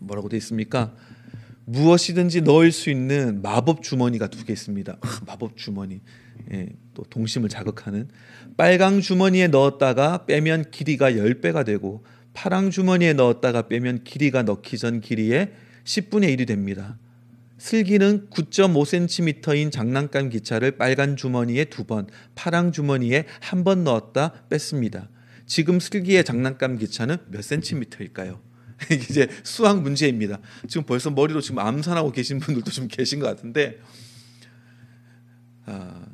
뭐라고 0.00 0.28
돼 0.28 0.36
있습니까? 0.38 0.94
무엇이든지 1.66 2.42
넣을 2.42 2.72
수 2.72 2.90
있는 2.90 3.40
마법 3.40 3.82
주머니가 3.82 4.26
두 4.26 4.44
개 4.44 4.52
있습니다. 4.52 4.98
아, 5.00 5.20
마법 5.26 5.56
주머니. 5.56 6.00
예, 6.52 6.68
또 6.92 7.04
동심을 7.04 7.48
자극하는 7.48 8.08
빨강 8.56 9.00
주머니에 9.00 9.46
넣었다가 9.48 10.26
빼면 10.26 10.70
길이가 10.72 11.12
10배가 11.12 11.64
되고 11.64 12.04
파랑 12.34 12.70
주머니에 12.70 13.14
넣었다가 13.14 13.68
빼면 13.68 14.04
길이가 14.04 14.42
넣기 14.42 14.76
전 14.76 15.00
길이의 15.00 15.52
10분의 15.84 16.36
1이 16.36 16.46
됩니다. 16.46 16.98
슬기는 17.58 18.28
9.5cm인 18.30 19.70
장난감 19.72 20.28
기차를 20.28 20.72
빨간 20.76 21.16
주머니에 21.16 21.64
두 21.66 21.84
번, 21.84 22.06
파랑 22.34 22.72
주머니에 22.72 23.24
한 23.40 23.64
번 23.64 23.84
넣었다 23.84 24.44
뺐습니다. 24.50 25.08
지금 25.46 25.78
슬기의 25.80 26.24
장난감 26.24 26.76
기차는 26.76 27.16
몇 27.28 27.42
센티미터일까요? 27.42 28.40
이제 28.90 29.28
수학 29.44 29.80
문제입니다. 29.82 30.40
지금 30.68 30.84
벌써 30.84 31.10
머리로 31.10 31.40
지금 31.40 31.60
암산하고 31.60 32.10
계신 32.12 32.40
분들도 32.40 32.70
좀 32.70 32.88
계신 32.88 33.20
것 33.20 33.26
같은데, 33.26 33.78
아, 35.66 36.04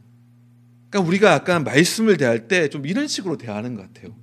그러니까 0.90 1.08
우리가 1.08 1.32
약간 1.32 1.64
말씀을 1.64 2.16
대할 2.16 2.48
때 2.48 2.68
좀 2.68 2.86
이런 2.86 3.08
식으로 3.08 3.38
대하는 3.38 3.74
것 3.74 3.82
같아요. 3.82 4.14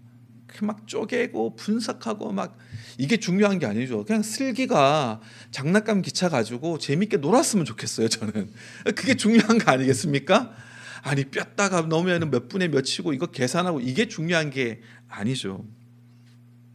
막 0.65 0.87
쪼개고 0.87 1.55
분석하고 1.55 2.31
막 2.31 2.57
이게 2.97 3.17
중요한 3.17 3.59
게 3.59 3.65
아니죠. 3.65 4.03
그냥 4.05 4.23
슬기가 4.23 5.21
장난감 5.51 6.01
기차 6.01 6.29
가지고 6.29 6.77
재밌게 6.77 7.17
놀았으면 7.17 7.65
좋겠어요. 7.65 8.07
저는 8.09 8.51
그게 8.95 9.15
중요한 9.15 9.57
거 9.57 9.71
아니겠습니까? 9.71 10.55
아니 11.03 11.25
뼈다가 11.25 11.81
넣으면 11.81 12.31
몇 12.31 12.49
분의 12.49 12.69
몇이고 12.69 13.13
이거 13.13 13.27
계산하고 13.27 13.79
이게 13.81 14.07
중요한 14.07 14.49
게 14.49 14.81
아니죠. 15.07 15.65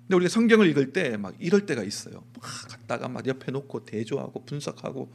근데 0.02 0.16
우리가 0.16 0.28
성경을 0.28 0.68
읽을 0.68 0.92
때 0.92 1.16
막 1.16 1.34
이럴 1.38 1.66
때가 1.66 1.82
있어요. 1.82 2.24
막 2.34 2.42
갖다가 2.68 3.08
막 3.08 3.26
옆에 3.26 3.50
놓고 3.50 3.84
대조하고 3.84 4.44
분석하고 4.44 5.12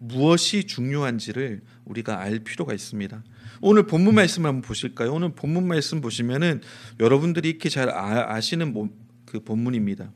무엇이 0.00 0.64
중요한지를 0.64 1.62
우리가 1.84 2.20
알 2.20 2.38
필요가 2.40 2.72
있습니다. 2.72 3.22
오늘 3.60 3.86
본문 3.86 4.14
말씀을 4.14 4.48
한번 4.48 4.62
보실까요? 4.62 5.12
오늘 5.12 5.34
본문 5.34 5.66
말씀 5.66 6.00
보시면은 6.00 6.60
여러분들이 7.00 7.48
이렇게 7.48 7.68
잘 7.68 7.90
아, 7.90 8.40
시는 8.40 8.90
그 9.26 9.40
본문입니다. 9.40 10.12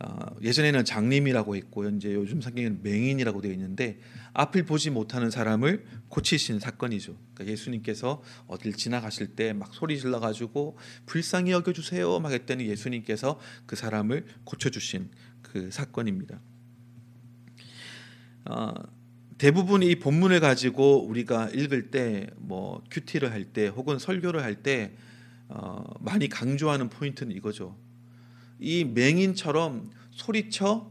어, 0.00 0.36
예전에는 0.42 0.84
장님이라고 0.84 1.56
했고 1.56 1.88
이제 1.88 2.14
요즘 2.14 2.40
성경에는 2.40 2.80
맹인이라고 2.82 3.40
되어 3.40 3.52
있는데 3.52 3.98
앞을 4.32 4.64
보지 4.64 4.90
못하는 4.90 5.30
사람을 5.30 5.84
고치신 6.08 6.60
사건이죠. 6.60 7.16
그러니까 7.34 7.52
예수님께서 7.52 8.22
어딜 8.46 8.74
지나가실 8.74 9.34
때 9.34 9.52
막 9.52 9.74
소리 9.74 9.98
질러 9.98 10.20
가지고 10.20 10.78
불쌍히 11.06 11.50
여겨 11.50 11.72
주세요 11.72 12.20
막 12.20 12.30
했더니 12.32 12.68
예수님께서 12.68 13.40
그 13.66 13.74
사람을 13.74 14.26
고쳐 14.44 14.70
주신 14.70 15.10
그 15.42 15.70
사건입니다. 15.72 16.40
어, 18.44 18.72
대부분 19.38 19.82
이 19.82 19.94
본문을 19.96 20.40
가지고 20.40 21.06
우리가 21.06 21.48
읽을 21.50 21.90
때 21.90 22.26
뭐 22.38 22.82
큐티를 22.90 23.30
할 23.30 23.44
때 23.52 23.68
혹은 23.68 23.98
설교를 23.98 24.42
할때 24.42 24.96
어, 25.48 25.84
많이 26.00 26.28
강조하는 26.28 26.88
포인트는 26.88 27.34
이거죠. 27.36 27.76
이 28.58 28.84
맹인처럼 28.84 29.90
소리쳐 30.10 30.90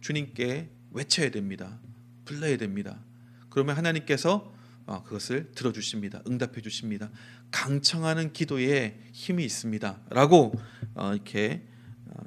주님께 0.00 0.70
외쳐야 0.90 1.30
됩니다. 1.30 1.78
불러야 2.24 2.56
됩니다. 2.56 3.00
그러면 3.48 3.76
하나님께서 3.76 4.52
어, 4.86 5.02
그것을 5.04 5.52
들어주십니다. 5.52 6.22
응답해 6.26 6.60
주십니다. 6.62 7.10
강청하는 7.50 8.32
기도에 8.32 9.00
힘이 9.12 9.44
있습니다.라고 9.44 10.52
어, 10.94 11.14
이렇게 11.14 11.66
어, 12.06 12.20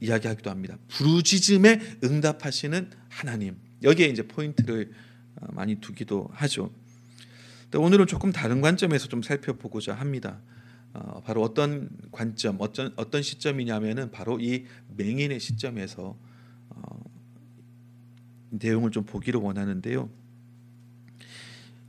이야기하기도 0.00 0.50
합니다. 0.50 0.78
부르짖음에 0.88 1.98
응답하시는 2.04 2.90
하나님. 3.08 3.56
여기에 3.82 4.06
이제 4.08 4.22
포인트를 4.26 4.92
많이 5.52 5.76
두기도 5.76 6.28
하죠. 6.32 6.70
오늘은 7.74 8.06
조금 8.06 8.32
다른 8.32 8.60
관점에서 8.60 9.08
좀 9.08 9.22
살펴보고자 9.22 9.94
합니다. 9.94 10.40
어, 10.92 11.22
바로 11.24 11.42
어떤 11.42 11.88
관점, 12.10 12.56
어떤 12.58 12.92
어떤 12.96 13.22
시점이냐면은 13.22 14.10
바로 14.10 14.40
이 14.40 14.64
맹인의 14.96 15.38
시점에서 15.38 16.18
어, 16.70 17.04
내용을 18.50 18.90
좀 18.90 19.04
보기를 19.04 19.40
원하는데요. 19.40 20.10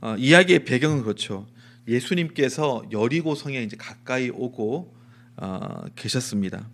어, 0.02 0.16
이야기의 0.16 0.64
배경은 0.64 1.02
그렇죠. 1.02 1.48
예수님께서 1.88 2.84
여리고 2.92 3.34
성에 3.34 3.60
이제 3.62 3.76
가까이 3.76 4.30
오고 4.30 4.94
어, 5.36 5.84
계셨습니다. 5.96 6.68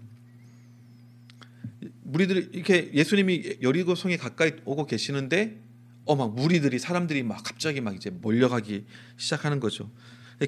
무리들이 2.09 2.49
이렇게 2.53 2.91
예수님이 2.95 3.59
여리고 3.63 3.95
성에 3.95 4.17
가까이 4.17 4.53
오고 4.65 4.87
계시는데 4.87 5.63
어막 6.07 6.35
무리들이 6.35 6.79
사람들이 6.79 7.23
막 7.23 7.43
갑자기 7.43 7.81
막 7.83 7.95
이제 7.95 8.09
몰려가기 8.11 8.87
시작하는 9.19 9.61
거죠. 9.61 9.91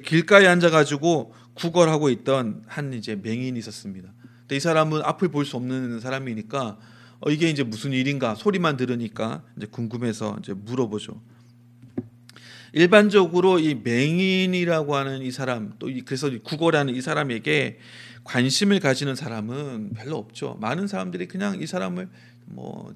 길가에 0.03 0.47
앉아가지고 0.47 1.33
구걸하고 1.53 2.09
있던 2.09 2.63
한 2.65 2.93
이제 2.93 3.15
맹인이 3.15 3.59
있었습니다. 3.59 4.11
근데 4.41 4.55
이 4.55 4.59
사람은 4.59 5.01
앞을 5.03 5.29
볼 5.29 5.45
수 5.45 5.57
없는 5.57 5.99
사람이니까 5.99 6.79
어, 7.19 7.29
이게 7.29 7.49
이제 7.49 7.63
무슨 7.63 7.91
일인가 7.93 8.33
소리만 8.33 8.77
들으니까 8.77 9.43
이제 9.55 9.67
궁금해서 9.67 10.37
이제 10.39 10.53
물어보죠. 10.53 11.21
일반적으로 12.73 13.59
이 13.59 13.75
맹인이라고 13.75 14.95
하는 14.95 15.21
이 15.21 15.31
사람 15.31 15.73
또 15.77 15.89
그래서 16.05 16.29
구걸하는 16.43 16.95
이 16.95 17.01
사람에게 17.01 17.79
관심을 18.23 18.79
가지는 18.79 19.15
사람은 19.15 19.93
별로 19.95 20.17
없죠. 20.17 20.57
많은 20.61 20.87
사람들이 20.87 21.27
그냥 21.27 21.61
이 21.61 21.67
사람을 21.67 22.09
뭐 22.45 22.93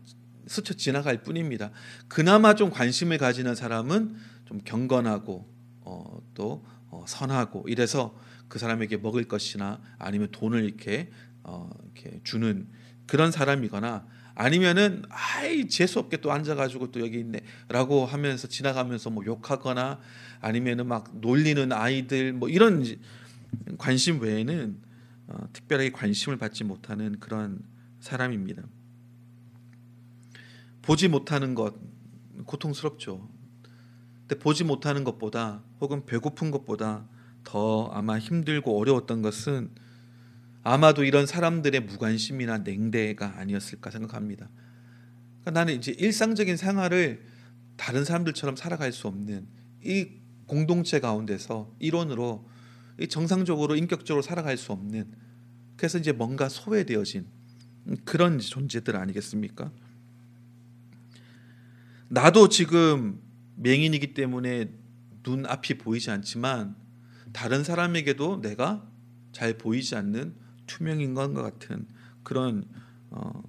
스쳐 0.48 0.74
지나갈 0.74 1.24
뿐입니다. 1.24 1.72
그나마 2.08 2.54
좀 2.54 2.70
관심을 2.70 3.18
가지는 3.18 3.56
사람은 3.56 4.16
좀 4.46 4.62
경건하고 4.64 5.48
어, 5.82 6.22
또 6.34 6.64
어, 6.90 7.04
선하고 7.08 7.66
이래서 7.68 8.18
그 8.48 8.60
사람에게 8.60 8.98
먹을 8.98 9.26
것이나 9.26 9.82
아니면 9.98 10.30
돈을 10.32 10.64
이렇게 10.64 11.10
어, 11.44 11.70
이렇게 11.84 12.20
주는 12.24 12.68
그런 13.08 13.32
사람이거나 13.32 14.06
아니면은 14.36 15.04
아이 15.10 15.68
재수 15.68 15.98
없게 16.00 16.18
또 16.18 16.32
앉아가지고 16.32 16.92
또 16.92 17.00
여기 17.00 17.20
있네라고 17.20 18.06
하면서 18.06 18.48
지나가면서 18.48 19.10
뭐 19.10 19.26
욕하거나 19.26 20.00
아니면은 20.42 20.88
막 20.88 21.10
놀리는 21.14 21.72
아이들 21.72 22.34
뭐 22.34 22.50
이런 22.50 22.84
관심 23.78 24.22
외에는 24.22 24.78
어, 25.28 25.48
특별하게 25.54 25.92
관심을 25.92 26.38
받지 26.38 26.66
못하는 26.66 27.20
그런 27.20 27.60
사람입니다. 28.02 28.62
보지 30.82 31.08
못하는 31.08 31.56
것 31.56 31.74
고통스럽죠. 32.46 33.28
근데 34.28 34.38
보지 34.38 34.66
못하는 34.66 35.04
것보다 35.04 35.64
혹은 35.80 36.06
배고픈 36.06 36.52
것보다 36.52 37.08
더 37.44 37.88
아마 37.88 38.20
힘들고 38.20 38.78
어려웠던 38.78 39.22
것은 39.22 39.72
아마도 40.68 41.04
이런 41.04 41.28
사람들의 41.28 41.80
무관심이나 41.82 42.58
냉대가 42.58 43.38
아니었을까 43.38 43.92
생각합니다. 43.92 44.50
그러니까 45.42 45.52
나는 45.52 45.76
이제 45.76 45.92
일상적인 45.92 46.58
생활을 46.58 47.24
다른 47.78 48.04
사람들처럼 48.04 48.56
살아갈 48.56 48.92
수 48.92 49.08
없는 49.08 49.46
이 49.84 50.08
공동체 50.48 51.00
가운데서 51.00 51.72
일원으로 51.78 52.50
정상적으로 53.10 53.76
인격적으로 53.76 54.24
살아갈 54.24 54.58
수 54.58 54.72
없는 54.72 55.06
그래서 55.78 56.00
이제 56.00 56.12
뭔가 56.12 56.50
소외되어진 56.50 57.28
그런 58.04 58.40
존재들 58.40 58.96
아니겠습니까? 58.96 59.72
나도 62.08 62.50
지금 62.50 63.22
맹인이기 63.58 64.16
때문에 64.16 64.72
눈 65.22 65.46
앞이 65.46 65.78
보이지 65.78 66.10
않지만 66.10 66.76
다른 67.34 67.64
사람에게도 67.64 68.42
내가 68.42 68.90
잘 69.32 69.60
보이지 69.60 69.96
않는 69.96 70.45
투명인 70.68 71.14
것 71.14 71.34
같은 71.34 71.88
그런 72.24 72.66
어, 73.10 73.44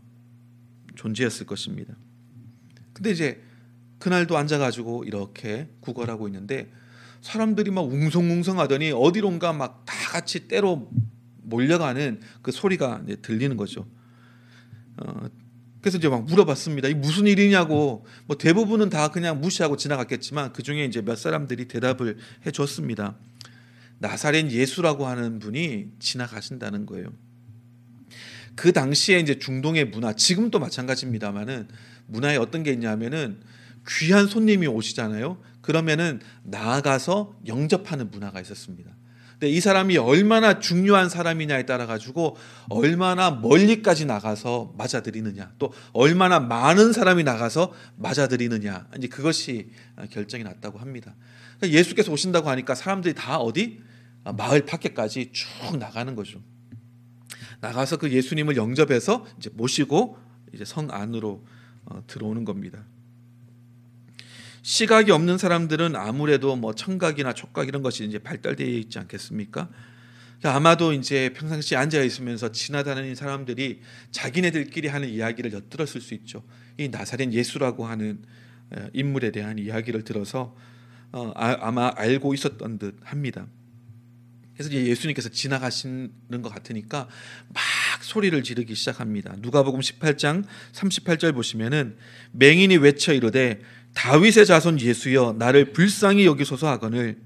존재였을 0.94 1.46
것입니다. 1.46 1.94
근데 2.92 3.10
이제 3.10 3.42
그날도 3.98 4.36
앉아가지고 4.36 5.04
이렇게 5.04 5.68
구걸하고 5.80 6.28
있는데 6.28 6.72
사람들이 7.20 7.70
막 7.70 7.82
웅성웅성하더니 7.82 8.92
어디론가 8.92 9.52
막 9.52 9.86
다 10.06 10.12
같이 10.12 10.48
때로 10.48 10.90
몰려가는 11.42 12.20
그 12.42 12.52
소리가 12.52 13.04
들리는 13.22 13.56
거죠. 13.56 13.86
어, 14.96 15.28
그래서 15.80 15.98
이제 15.98 16.08
막 16.08 16.24
물어봤습니다. 16.24 16.88
이 16.88 16.94
무슨 16.94 17.26
일이냐고 17.26 18.06
뭐 18.26 18.38
대부분은 18.38 18.88
다 18.88 19.08
그냥 19.08 19.40
무시하고 19.40 19.76
지나갔겠지만 19.76 20.52
그 20.52 20.62
중에 20.62 20.84
이제 20.84 21.02
몇 21.02 21.16
사람들이 21.16 21.68
대답을 21.68 22.16
해줬습니다. 22.46 23.16
나사렛 23.98 24.50
예수라고 24.50 25.06
하는 25.06 25.38
분이 25.38 25.92
지나가신다는 25.98 26.86
거예요. 26.86 27.08
그 28.54 28.72
당시에 28.72 29.18
이제 29.20 29.38
중동의 29.38 29.86
문화, 29.86 30.12
지금도 30.14 30.58
마찬가지입니다만은 30.58 31.68
문화에 32.06 32.36
어떤 32.36 32.62
게 32.62 32.72
있냐면은 32.72 33.40
귀한 33.88 34.26
손님이 34.26 34.66
오시잖아요. 34.66 35.40
그러면은 35.60 36.20
나아가서 36.42 37.34
영접하는 37.46 38.10
문화가 38.10 38.40
있었습니다. 38.40 38.90
근데 39.32 39.50
이 39.50 39.60
사람이 39.60 39.98
얼마나 39.98 40.60
중요한 40.60 41.10
사람이냐에 41.10 41.66
따라 41.66 41.84
가지고 41.84 42.38
얼마나 42.70 43.30
멀리까지 43.30 44.06
나가서 44.06 44.74
맞아들이느냐, 44.78 45.52
또 45.58 45.74
얼마나 45.92 46.40
많은 46.40 46.94
사람이 46.94 47.22
나가서 47.22 47.74
맞아들이느냐, 47.96 48.88
이제 48.96 49.08
그것이 49.08 49.70
결정이 50.10 50.42
났다고 50.42 50.78
합니다. 50.78 51.14
그러니까 51.58 51.78
예수께서 51.78 52.10
오신다고 52.12 52.48
하니까 52.48 52.74
사람들이 52.74 53.14
다 53.14 53.36
어디 53.38 53.82
마을 54.32 54.66
밖에까지 54.66 55.30
쭉 55.32 55.76
나가는 55.78 56.14
거죠. 56.14 56.40
나가서 57.60 57.96
그 57.96 58.10
예수님을 58.10 58.56
영접해서 58.56 59.26
이제 59.38 59.50
모시고 59.52 60.18
이제 60.52 60.64
성 60.64 60.88
안으로 60.90 61.44
어, 61.86 62.02
들어오는 62.06 62.44
겁니다. 62.44 62.84
시각이 64.62 65.12
없는 65.12 65.38
사람들은 65.38 65.94
아무래도 65.94 66.56
뭐 66.56 66.74
청각이나 66.74 67.34
촉각 67.34 67.68
이런 67.68 67.82
것이 67.82 68.04
이제 68.04 68.18
발달되어 68.18 68.66
있지 68.66 68.98
않겠습니까? 68.98 69.68
그러니까 70.38 70.56
아마도 70.56 70.92
이제 70.92 71.32
평상시 71.34 71.76
앉아 71.76 72.02
있으면서 72.02 72.50
지나다니는 72.50 73.14
사람들이 73.14 73.80
자기네들끼리 74.10 74.88
하는 74.88 75.08
이야기를 75.08 75.52
엿들었을 75.52 76.00
수 76.00 76.14
있죠. 76.14 76.42
이 76.78 76.88
나사렛 76.88 77.32
예수라고 77.32 77.86
하는 77.86 78.22
인물에 78.92 79.30
대한 79.30 79.58
이야기를 79.58 80.02
들어서 80.02 80.56
어, 81.12 81.32
아, 81.36 81.70
마 81.70 81.92
알고 81.94 82.34
있었던 82.34 82.78
듯 82.78 82.98
합니다. 83.04 83.46
그래서 84.56 84.72
예수님께서 84.72 85.28
지나가시는 85.28 86.42
것 86.42 86.48
같으니까 86.48 87.08
막 87.48 87.62
소리를 88.00 88.42
지르기 88.42 88.74
시작합니다. 88.74 89.34
누가복음 89.38 89.80
18장 89.80 90.44
38절 90.72 91.34
보시면은 91.34 91.96
맹인이 92.32 92.78
외쳐 92.78 93.12
이르되 93.12 93.60
다윗의 93.94 94.46
자손 94.46 94.80
예수여 94.80 95.36
나를 95.38 95.72
불쌍히 95.72 96.24
여기소서 96.24 96.68
하거늘 96.68 97.18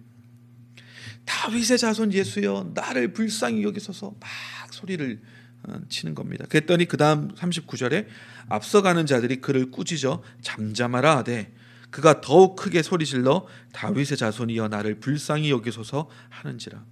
다윗의 1.25 1.79
자손 1.79 2.13
예수여 2.13 2.73
나를 2.75 3.13
불쌍히 3.13 3.63
여기소서 3.63 4.15
막 4.19 4.73
소리를 4.73 5.21
어, 5.63 5.79
치는 5.89 6.15
겁니다. 6.15 6.47
그랬더니 6.49 6.87
그 6.87 6.97
다음 6.97 7.35
39절에 7.35 8.07
앞서가는 8.49 9.07
자들이 9.07 9.37
그를 9.41 9.71
꾸짖어 9.71 10.23
잠잠하라 10.41 11.19
하되 11.19 11.53
그가 11.91 12.21
더욱 12.21 12.57
크게 12.57 12.83
소리질러 12.83 13.47
다윗의 13.73 14.17
자손이여 14.17 14.69
나를 14.69 15.01
불쌍히 15.01 15.51
여기소서 15.51 16.09
하는지라. 16.31 16.83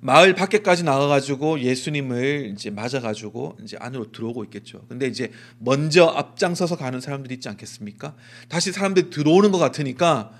마을 0.00 0.34
밖에까지 0.34 0.84
나가가지고 0.84 1.60
예수님을 1.60 2.52
이제 2.54 2.70
맞아가지고 2.70 3.58
이제 3.62 3.76
안으로 3.80 4.12
들어오고 4.12 4.44
있겠죠. 4.44 4.86
근데 4.88 5.06
이제 5.06 5.32
먼저 5.58 6.04
앞장서서 6.06 6.76
가는 6.76 7.00
사람들이 7.00 7.34
있지 7.34 7.48
않겠습니까? 7.48 8.14
다시 8.48 8.70
사람들이 8.70 9.10
들어오는 9.10 9.50
것 9.50 9.58
같으니까 9.58 10.32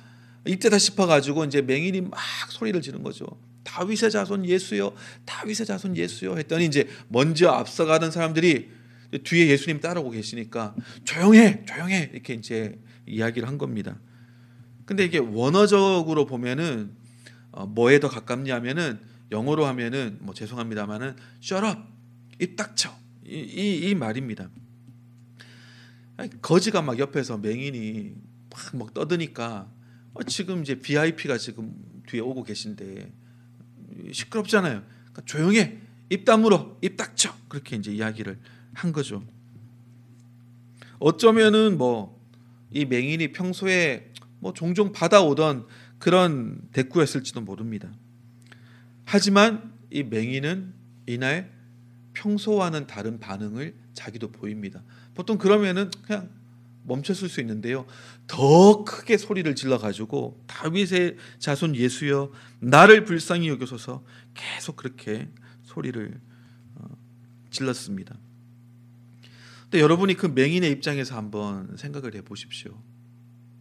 이때다 0.46 0.78
싶어가지고 0.78 1.44
이제 1.44 1.60
맹인이 1.60 2.02
막 2.02 2.20
소리를 2.50 2.80
지른 2.82 3.02
거죠. 3.02 3.26
다윗의 3.64 4.10
자손 4.10 4.46
예수요, 4.46 4.92
다윗의 5.24 5.66
자손 5.66 5.96
예수요 5.96 6.38
했더니 6.38 6.64
이제 6.64 6.88
먼저 7.08 7.50
앞서가는 7.50 8.10
사람들이 8.10 8.70
뒤에 9.24 9.48
예수님 9.48 9.80
따라오고 9.80 10.10
계시니까 10.10 10.74
조용해, 11.04 11.64
조용해 11.66 12.10
이렇게 12.12 12.34
이제 12.34 12.78
이야기를 13.06 13.48
한 13.48 13.58
겁니다. 13.58 13.98
근데 14.86 15.04
이게 15.04 15.18
원어적으로 15.18 16.26
보면은 16.26 16.92
어, 17.50 17.66
뭐에 17.66 17.98
더 17.98 18.08
가깝냐면은 18.08 19.00
영어로 19.30 19.66
하면은 19.66 20.18
뭐 20.20 20.34
죄송합니다만은 20.34 21.16
shut 21.42 21.66
up 21.66 21.80
입 22.40 22.56
닥쳐 22.56 22.96
이, 23.24 23.34
이, 23.36 23.90
이 23.90 23.94
말입니다. 23.94 24.48
거지가 26.42 26.82
막 26.82 26.98
옆에서 26.98 27.38
맹인이 27.38 28.14
막, 28.50 28.76
막 28.76 28.94
떠드니까 28.94 29.70
어, 30.14 30.22
지금 30.24 30.62
이제 30.62 30.80
VIP가 30.80 31.38
지금 31.38 31.74
뒤에 32.06 32.20
오고 32.20 32.42
계신데 32.44 33.12
시끄럽잖아요. 34.12 34.82
그러니까 34.82 35.22
조용해 35.24 35.78
입 36.10 36.24
다물어 36.24 36.78
입 36.80 36.96
닥쳐 36.96 37.34
그렇게 37.48 37.76
이제 37.76 37.92
이야기를 37.92 38.38
한 38.74 38.92
거죠. 38.92 39.22
어쩌면은 40.98 41.78
뭐 41.78 42.18
이 42.70 42.84
맹인이 42.84 43.32
평소에 43.32 44.12
뭐 44.40 44.52
종종 44.52 44.92
받아오던 44.92 45.66
그런 45.98 46.60
대꾸였을지도 46.72 47.40
모릅니다. 47.40 47.90
하지만 49.10 49.72
이 49.90 50.02
맹인은 50.02 50.74
이날 51.06 51.50
평소와는 52.12 52.86
다른 52.86 53.18
반응을 53.18 53.74
자기도 53.94 54.30
보입니다. 54.30 54.82
보통 55.14 55.38
그러면은 55.38 55.90
그냥 56.02 56.28
멈췄을 56.82 57.30
수 57.30 57.40
있는데요. 57.40 57.86
더 58.26 58.84
크게 58.84 59.16
소리를 59.16 59.54
질러 59.54 59.78
가지고 59.78 60.44
다윗의 60.46 61.16
자손 61.38 61.74
예수여 61.74 62.32
나를 62.60 63.06
불쌍히 63.06 63.48
여기소서 63.48 64.04
계속 64.34 64.76
그렇게 64.76 65.30
소리를 65.62 66.20
어, 66.74 66.84
질렀습니다. 67.50 68.14
근데 69.62 69.80
여러분이 69.80 70.16
그 70.16 70.26
맹인의 70.26 70.70
입장에서 70.70 71.16
한번 71.16 71.78
생각을 71.78 72.14
해 72.14 72.20
보십시오. 72.20 72.78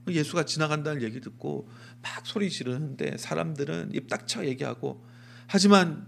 예수가 0.10 0.43
지나간다는 0.43 1.01
얘기 1.03 1.21
듣고 1.21 1.69
막 2.01 2.25
소리 2.25 2.49
지르는데 2.49 3.15
사람들은 3.17 3.91
입 3.93 4.10
닥쳐 4.10 4.45
얘기하고 4.45 5.07
하지만 5.47 6.07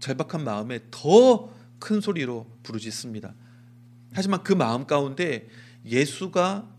절박한 0.00 0.44
마음에 0.44 0.80
더 0.90 1.60
큰 1.80 2.00
소리로 2.00 2.46
부르짖습니다. 2.62 3.34
하지만 4.12 4.44
그 4.44 4.52
마음 4.52 4.86
가운데 4.86 5.48
예수가 5.84 6.72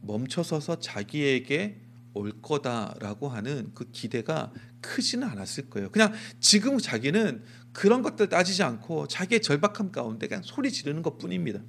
멈춰서서 0.00 0.78
자기에게 0.78 1.82
올 2.14 2.40
거다라고 2.40 3.28
하는 3.28 3.70
그 3.74 3.90
기대가 3.90 4.52
크지는 4.80 5.28
않았을 5.28 5.68
거예요. 5.68 5.90
그냥 5.90 6.12
지금 6.40 6.78
자기는 6.78 7.44
그런 7.72 8.02
것들 8.02 8.28
따지지 8.28 8.62
않고 8.62 9.08
자기의 9.08 9.42
절박함 9.42 9.92
가운데 9.92 10.26
그냥 10.26 10.42
소리 10.42 10.70
지르는 10.70 11.02
것 11.02 11.18
뿐입니다. 11.18 11.60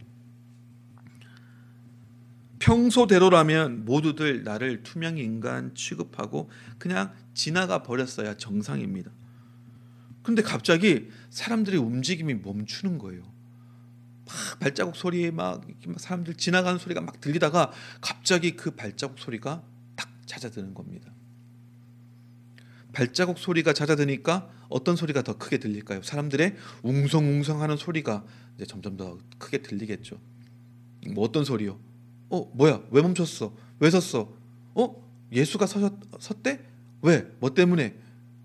평소대로라면 2.60 3.86
모두들 3.86 4.43
나를 4.43 4.84
투명 4.84 5.17
인간 5.17 5.74
취급하고 5.76 6.50
그냥 6.78 7.13
지나가 7.34 7.84
버렸어야 7.84 8.36
정상입니다. 8.38 9.12
근데 10.22 10.41
갑자기 10.41 11.10
사람들의 11.30 11.80
움직임이 11.80 12.36
멈추는 12.36 12.98
거예요. 12.98 13.24
막 14.26 14.60
발자국 14.60 14.95
소리에 14.95 15.32
막, 15.32 15.65
사람들 15.98 16.36
지나가는 16.36 16.78
소리가 16.78 17.02
막 17.02 17.19
들리다가 17.19 17.72
갑자기 18.02 18.56
그 18.56 18.72
발자국 18.72 19.17
소리가 19.17 19.63
딱 19.95 20.10
잦아드는 20.28 20.74
겁니다. 20.74 21.12
발자국 22.93 23.39
소리가 23.39 23.74
잦아드니까 23.74 24.50
어떤 24.67 24.95
소리가 24.95 25.24
더 25.24 25.38
크게 25.38 25.58
들릴까요? 25.58 26.02
사람들의 26.04 26.56
웅성웅성하는 26.84 27.78
소리가 27.78 28.26
이제 28.56 28.65
점점 28.65 28.98
더 28.98 29.17
크게 29.38 29.60
들리겠죠. 29.60 30.19
뭐 31.13 31.24
어떤 31.24 31.43
소리요? 31.45 31.80
어 32.30 32.52
뭐야? 32.54 32.82
왜 32.92 33.02
멈췄어? 33.02 33.54
왜 33.80 33.89
섰어? 33.89 34.32
어? 34.76 35.10
예수가 35.32 35.65
서셨 35.65 35.94
섰대? 36.20 36.60
왜? 37.02 37.28
뭐 37.39 37.54
때문에? 37.54 37.96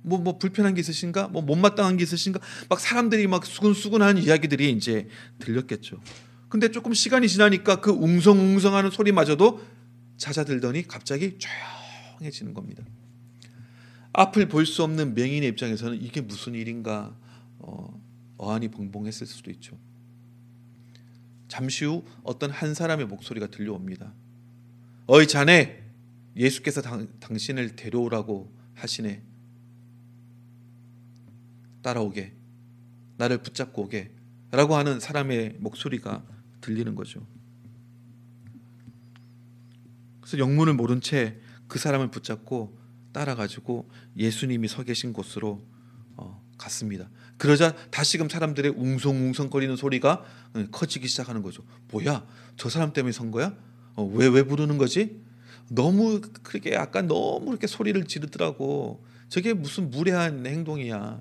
뭐뭐 0.02 0.22
뭐 0.22 0.38
불편한 0.38 0.74
게 0.74 0.80
있으신가? 0.80 1.28
뭐 1.28 1.42
못마땅한 1.42 1.96
게 1.96 2.02
있으신가? 2.02 2.40
막 2.68 2.78
사람들이 2.80 3.26
막 3.26 3.44
수근수근하는 3.46 4.22
이야기들이 4.22 4.70
이제 4.72 5.08
들렸겠죠. 5.38 6.00
근데 6.48 6.70
조금 6.70 6.92
시간이 6.94 7.28
지나니까 7.28 7.80
그 7.80 7.90
웅성웅성하는 7.90 8.90
소리마저도 8.90 9.60
잦아들더니 10.18 10.86
갑자기 10.86 11.38
조용해지는 11.38 12.54
겁니다. 12.54 12.84
앞을 14.12 14.48
볼 14.48 14.64
수 14.66 14.84
없는 14.84 15.14
맹인의 15.14 15.48
입장에서는 15.50 16.00
이게 16.00 16.20
무슨 16.20 16.54
일인가? 16.54 17.16
어, 17.58 18.00
어안이 18.36 18.68
벙벙했을 18.68 19.26
수도 19.26 19.50
있죠 19.50 19.76
잠시 21.54 21.84
후 21.84 22.04
어떤 22.24 22.50
한 22.50 22.74
사람의 22.74 23.06
목소리가 23.06 23.46
들려옵니다. 23.46 24.12
어이 25.06 25.28
자네 25.28 25.84
예수께서 26.34 26.82
당, 26.82 27.06
당신을 27.20 27.76
데려오라고 27.76 28.52
하시네. 28.74 29.22
따라오게. 31.82 32.32
나를 33.18 33.38
붙잡고 33.38 33.82
오게. 33.82 34.10
라고 34.50 34.74
하는 34.74 34.98
사람의 34.98 35.58
목소리가 35.60 36.24
들리는 36.60 36.96
거죠. 36.96 37.24
그래서 40.20 40.38
영문을 40.38 40.74
모른 40.74 41.00
채 41.00 41.38
그 41.68 41.78
사람을 41.78 42.10
붙잡고 42.10 42.76
따라가지고 43.12 43.88
예수님이 44.16 44.68
서 44.68 44.82
계신 44.82 45.12
곳으로 45.12 45.64
어, 46.16 46.42
갔습니다. 46.58 47.08
그러자 47.38 47.74
다시금 47.90 48.28
사람들의 48.28 48.72
웅성웅성거리는 48.76 49.76
소리가 49.76 50.24
어, 50.54 50.64
커지기 50.70 51.08
시작하는 51.08 51.42
거죠. 51.42 51.62
뭐야? 51.90 52.26
저 52.56 52.68
사람 52.68 52.92
때문에 52.92 53.12
선 53.12 53.30
거야? 53.30 53.54
왜왜 53.96 54.26
어, 54.26 54.30
왜 54.30 54.42
부르는 54.42 54.78
거지? 54.78 55.22
너무 55.68 56.20
그렇게 56.42 56.72
약간 56.72 57.06
너무 57.06 57.50
이렇게 57.50 57.66
소리를 57.66 58.02
지르더라고. 58.04 59.04
저게 59.28 59.54
무슨 59.54 59.90
무례한 59.90 60.46
행동이야. 60.46 61.20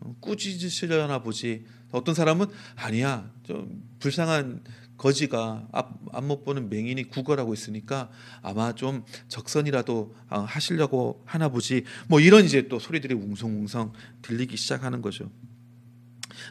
어, 0.00 0.16
꾸짖으시려나 0.20 1.22
보지. 1.22 1.64
어떤 1.90 2.14
사람은 2.14 2.46
아니야. 2.76 3.30
좀 3.42 3.82
불쌍한 3.98 4.62
거지가 5.00 5.66
앞, 5.72 5.98
앞못 6.12 6.44
보는 6.44 6.68
맹인이 6.68 7.04
구걸하고 7.04 7.54
있으니까 7.54 8.10
아마 8.42 8.74
좀 8.74 9.04
적선이라도 9.28 10.14
어, 10.28 10.40
하시려고 10.40 11.22
하나 11.24 11.48
보지 11.48 11.84
뭐 12.06 12.20
이런 12.20 12.44
이제 12.44 12.68
또 12.68 12.78
소리들이 12.78 13.14
웅성웅성 13.14 13.94
들리기 14.20 14.58
시작하는 14.58 15.00
거죠. 15.00 15.30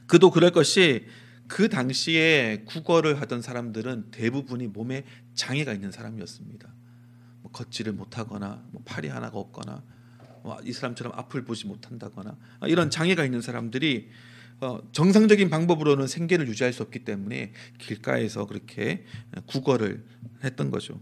그도 0.08 0.32
그럴 0.32 0.50
것이 0.50 1.06
그 1.48 1.70
당시에 1.70 2.64
구걸을 2.66 3.22
하던 3.22 3.44
사람들은 3.44 4.10
대부분이 4.12 4.68
몸에 4.68 5.04
장애가 5.36 5.72
있는 5.74 5.92
사람이었습니다. 5.92 6.74
뭐 7.42 7.52
걷지를 7.52 7.94
못하거나 7.94 8.64
뭐 8.72 8.82
팔이 8.84 9.10
하나가 9.10 9.38
없거나 9.38 9.84
뭐 10.42 10.58
이 10.64 10.74
사람처럼 10.74 11.14
앞을 11.16 11.44
보지 11.44 11.68
못한다거나 11.68 12.38
이런 12.68 12.90
장애가 12.90 13.26
있는 13.26 13.42
사람들이 13.42 14.10
어, 14.10 14.29
정상적인 14.92 15.50
방법으로는 15.50 16.08
생계를 16.08 16.48
유지할 16.48 16.74
수 16.74 16.84
없기 16.84 17.00
때문에 17.06 17.54
길가에서 17.78 18.46
그렇게 18.46 19.06
구걸을 19.46 20.04
했던 20.44 20.70
거죠. 20.70 21.00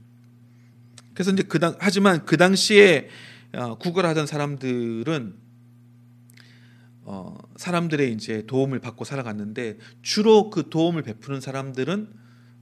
그래서 1.13 1.31
이제 1.31 1.43
그 1.43 1.57
당, 1.57 1.75
하지만 1.79 2.25
그 2.25 2.37
당시에 2.37 3.09
어, 3.53 3.77
구걸하던 3.79 4.27
사람들은 4.27 5.35
어, 7.01 7.37
사람들의 7.55 8.11
이제 8.13 8.45
도움을 8.45 8.79
받고 8.79 9.05
살아갔는데 9.05 9.77
주로 10.01 10.49
그 10.49 10.69
도움을 10.69 11.01
베푸는 11.03 11.41
사람들은 11.41 12.13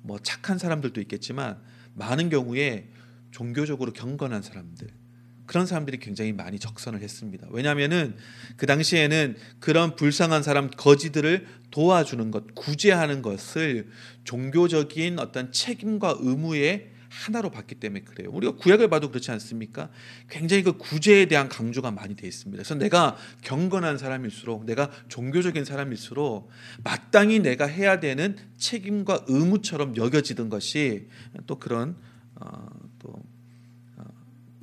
뭐 0.03 0.19
착한 0.19 0.57
사람들도 0.57 1.01
있겠지만 1.01 1.59
많은 1.95 2.29
경우에 2.29 2.89
종교적으로 3.31 3.91
경건한 3.91 4.41
사람들 4.41 4.87
그런 5.45 5.65
사람들이 5.65 5.99
굉장히 5.99 6.33
많이 6.33 6.59
적선을 6.59 7.01
했습니다. 7.01 7.47
왜냐하면은 7.51 8.15
그 8.57 8.65
당시에는 8.65 9.35
그런 9.59 9.95
불쌍한 9.95 10.43
사람 10.43 10.69
거지들을 10.69 11.45
도와주는 11.71 12.31
것, 12.31 12.55
구제하는 12.55 13.21
것을 13.21 13.87
종교적인 14.23 15.19
어떤 15.19 15.51
책임과 15.51 16.17
의무의 16.19 16.91
하나로 17.09 17.49
봤기 17.49 17.75
때문에 17.75 18.01
그래요. 18.03 18.29
우리가 18.31 18.55
구약을 18.55 18.89
봐도 18.89 19.09
그렇지 19.09 19.31
않습니까? 19.31 19.89
굉장히 20.29 20.63
그 20.63 20.77
구제에 20.77 21.27
대한 21.27 21.47
강조가 21.47 21.91
많이 21.91 22.15
돼 22.15 22.27
있습니다. 22.27 22.61
그래서 22.61 22.75
내가 22.75 23.15
경건한 23.41 23.97
사람일수록 23.97 24.65
내가 24.65 24.91
종교적인 25.07 25.63
사람일수록 25.63 26.49
마땅히 26.83 27.39
내가 27.39 27.65
해야 27.67 27.99
되는 27.99 28.35
책임과 28.57 29.25
의무처럼 29.27 29.95
여겨지던 29.95 30.49
것이 30.49 31.07
또 31.47 31.57
그런 31.57 31.95
어, 32.35 32.67
또 32.99 33.13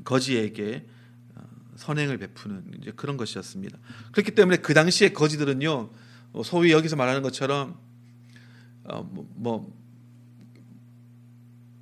거지에게 0.05 0.87
어, 1.35 1.43
선행을 1.77 2.19
베푸는 2.19 2.65
이제 2.81 2.93
그런 2.95 3.17
것이었습니다. 3.17 3.79
그렇기 4.13 4.35
때문에 4.35 4.59
그 4.59 4.75
당시에 4.75 5.11
거지들은요 5.13 5.91
어, 6.33 6.43
소위 6.43 6.73
여기서 6.73 6.97
말하는 6.97 7.23
것처럼 7.23 7.79
어, 8.85 9.03
뭐, 9.03 9.29
뭐, 9.35 9.77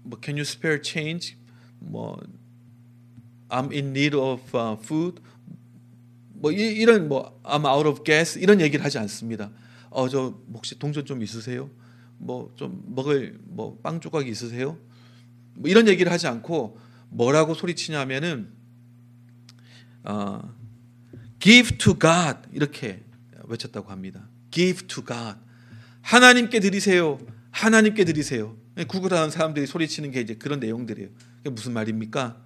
뭐 0.03 0.21
can 0.23 0.37
you 0.37 0.43
spare 0.43 0.81
change 0.83 1.37
뭐 1.79 2.21
I'm 3.49 3.73
in 3.73 3.87
need 3.89 4.17
of 4.17 4.43
uh, 4.57 4.77
food 4.83 5.21
뭐 6.35 6.53
이, 6.53 6.85
런뭐 6.85 7.41
I'm 7.43 7.67
out 7.67 7.89
of 7.89 8.03
gas 8.05 8.39
이런 8.39 8.61
얘기를 8.61 8.85
하지 8.85 8.99
않습니다. 8.99 9.51
어 9.91 10.09
저 10.09 10.35
혹시 10.55 10.79
동전 10.79 11.05
좀 11.05 11.23
있으세요? 11.23 11.69
뭐 12.19 12.53
좀 12.57 12.83
먹을 12.87 13.39
뭐 13.45 13.79
빵 13.83 14.01
조각이 14.01 14.31
있으세요? 14.31 14.79
뭐 15.55 15.69
이런 15.71 15.89
얘기를 15.89 16.11
하지 16.13 16.27
않고 16.29 16.79
뭐라고 17.11 17.55
소리치냐면은 17.55 18.49
어, 20.05 20.55
give 21.39 21.79
to 21.79 21.99
God 21.99 22.49
이렇게 22.53 23.03
외쳤다고 23.45 23.91
합니다. 23.91 24.29
give 24.51 24.87
to 24.87 25.05
God 25.05 25.39
하나님께 26.03 26.61
드리세요. 26.61 27.19
하나님께 27.51 28.05
드리세요. 28.05 28.57
구글하는 28.87 29.31
사람들이 29.31 29.67
소리치는 29.67 30.13
게 30.13 30.21
이제 30.21 30.35
그런 30.35 30.61
내용들이에요. 30.61 31.11
무슨 31.51 31.73
말입니까? 31.73 32.41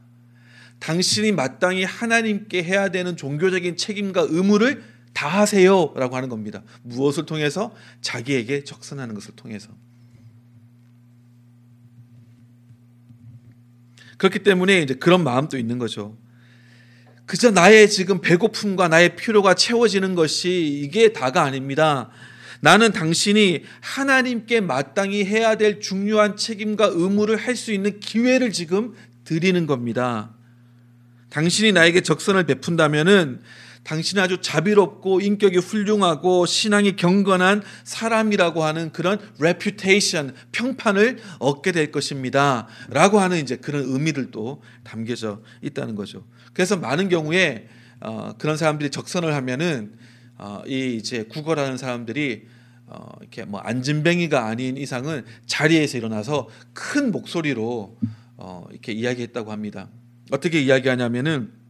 당신이 0.81 1.33
마땅히 1.33 1.85
하나님께 1.85 2.63
해야 2.63 2.89
되는 2.89 3.17
종교적인 3.17 3.77
책임과 3.77 4.27
의무를 4.29 4.83
다하세요라고 5.13 6.17
하는 6.17 6.29
겁니다. 6.29 6.63
무엇을 6.83 7.27
통해서 7.27 7.75
자기에게 8.01 8.65
적선하는 8.65 9.15
것을 9.15 9.37
통해서. 9.37 9.71
그렇기 14.19 14.41
때문에 14.41 14.83
이제 14.83 14.95
그런 14.95 15.25
마음도 15.25 15.59
있는 15.59 15.79
거죠. 15.79 16.17
그저 17.27 17.51
나의 17.51 17.89
지금 17.89 18.21
배고픔과 18.21 18.89
나의 18.89 19.17
필요가 19.17 19.55
채워지는 19.55 20.15
것이 20.15 20.81
이게 20.83 21.13
다가 21.13 21.43
아닙니다. 21.43 22.11
나는 22.61 22.93
당신이 22.93 23.65
하나님께 23.81 24.61
마땅히 24.61 25.25
해야 25.25 25.57
될 25.57 25.81
중요한 25.81 26.37
책임과 26.37 26.91
의무를 26.93 27.37
할 27.37 27.57
수 27.57 27.73
있는 27.73 28.01
기회를 28.01 28.53
지금 28.53 28.95
드리는 29.25 29.67
겁니다. 29.67 30.35
당신이 31.31 31.73
나에게 31.73 32.03
적선을 32.03 32.45
베푼다면은 32.45 33.41
당신은 33.85 34.23
아주 34.23 34.41
자비롭고 34.41 35.21
인격이 35.21 35.59
훌륭하고 35.59 36.47
신앙이 36.47 36.97
경건한 36.97 37.63
사람이라고 37.85 38.65
하는 38.65 38.93
그런 38.93 39.19
reputation, 39.39 40.35
평판을 40.53 41.19
얻게 41.39 41.71
될 41.71 41.93
것입니다. 41.93 42.67
라고 42.89 43.21
하는 43.21 43.39
이제 43.39 43.57
그런 43.57 43.85
의미들도 43.85 44.63
담겨져 44.83 45.43
있다는 45.63 45.95
거죠. 45.95 46.25
그래서 46.55 46.77
많은 46.77 47.09
경우에 47.09 47.69
어, 48.01 48.33
그런 48.39 48.57
사람들이 48.57 48.91
적선을 48.91 49.35
하면은 49.35 49.93
어, 50.39 50.63
이 50.67 50.97
이제 50.97 51.25
구걸하는 51.25 51.77
사람들이 51.77 52.47
어, 52.87 53.07
이렇게 53.21 53.45
뭐 53.45 53.61
안진뱅이가 53.61 54.47
아닌 54.47 54.77
이상은 54.77 55.25
자리에서 55.47 55.99
일어나서 55.99 56.49
큰 56.73 57.13
목소리로 57.13 57.99
어, 58.37 58.67
이렇게 58.71 58.93
이야기했다고 58.93 59.53
합니다. 59.53 59.89
어떻게 60.31 60.61
이야기하냐면은 60.61 61.64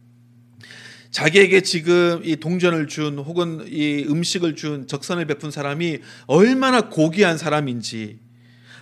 자기에게 1.15 1.61
지금 1.61 2.19
이 2.25 2.35
동전을 2.35 2.87
준 2.87 3.17
혹은 3.17 3.65
이 3.69 4.05
음식을 4.05 4.57
준 4.57 4.85
적선을 4.85 5.25
베푼 5.27 5.49
사람이 5.49 5.99
얼마나 6.27 6.89
고귀한 6.89 7.37
사람인지 7.37 8.19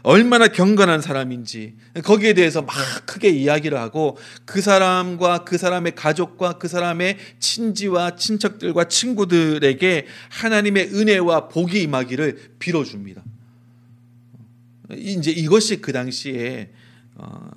얼마나 0.02 0.48
경건한 0.48 1.00
사람인지 1.02 1.76
거기에 2.04 2.34
대해서 2.34 2.64
막 2.64 2.74
크게 3.06 3.30
이야기를 3.30 3.78
하고 3.78 4.18
그 4.46 4.62
사람과 4.62 5.44
그 5.44 5.60
사람의 5.60 5.94
가족과 5.94 6.54
그 6.54 6.68
사람의 6.68 7.20
친지와 7.38 8.16
친척들과 8.16 8.86
친구들에게 8.86 10.08
하나님의 10.30 10.90
은혜와 10.92 11.50
복이 11.50 11.84
임하기를 11.84 12.56
빌어줍니다. 12.58 13.24
이제 14.96 15.30
이것이 15.30 15.82
그 15.82 15.94
당시에 15.94 16.72
어, 17.14 17.52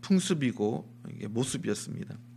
풍습이고 0.00 0.90
모습이었습니다. 1.28 2.27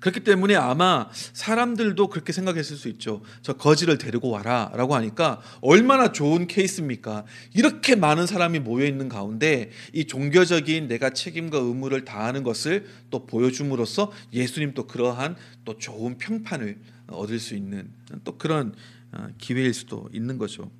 그렇기 0.00 0.20
때문에 0.20 0.54
아마 0.54 1.08
사람들도 1.12 2.08
그렇게 2.08 2.32
생각했을 2.32 2.76
수 2.76 2.88
있죠. 2.88 3.22
저 3.42 3.54
거지를 3.54 3.98
데리고 3.98 4.30
와라 4.30 4.70
라고 4.74 4.94
하니까 4.94 5.40
얼마나 5.60 6.12
좋은 6.12 6.46
케이스입니까? 6.46 7.24
이렇게 7.54 7.96
많은 7.96 8.26
사람이 8.26 8.60
모여 8.60 8.86
있는 8.86 9.08
가운데 9.08 9.70
이 9.92 10.06
종교적인 10.06 10.88
내가 10.88 11.10
책임과 11.10 11.58
의무를 11.58 12.04
다하는 12.04 12.42
것을 12.42 12.86
또 13.10 13.26
보여줌으로써 13.26 14.12
예수님 14.32 14.74
또 14.74 14.86
그러한 14.86 15.36
또 15.64 15.78
좋은 15.78 16.18
평판을 16.18 16.78
얻을 17.08 17.38
수 17.38 17.54
있는 17.54 17.90
또 18.24 18.36
그런 18.38 18.74
어, 19.12 19.28
기회일 19.38 19.72
수도 19.72 20.08
있는 20.12 20.38
거죠. 20.38 20.70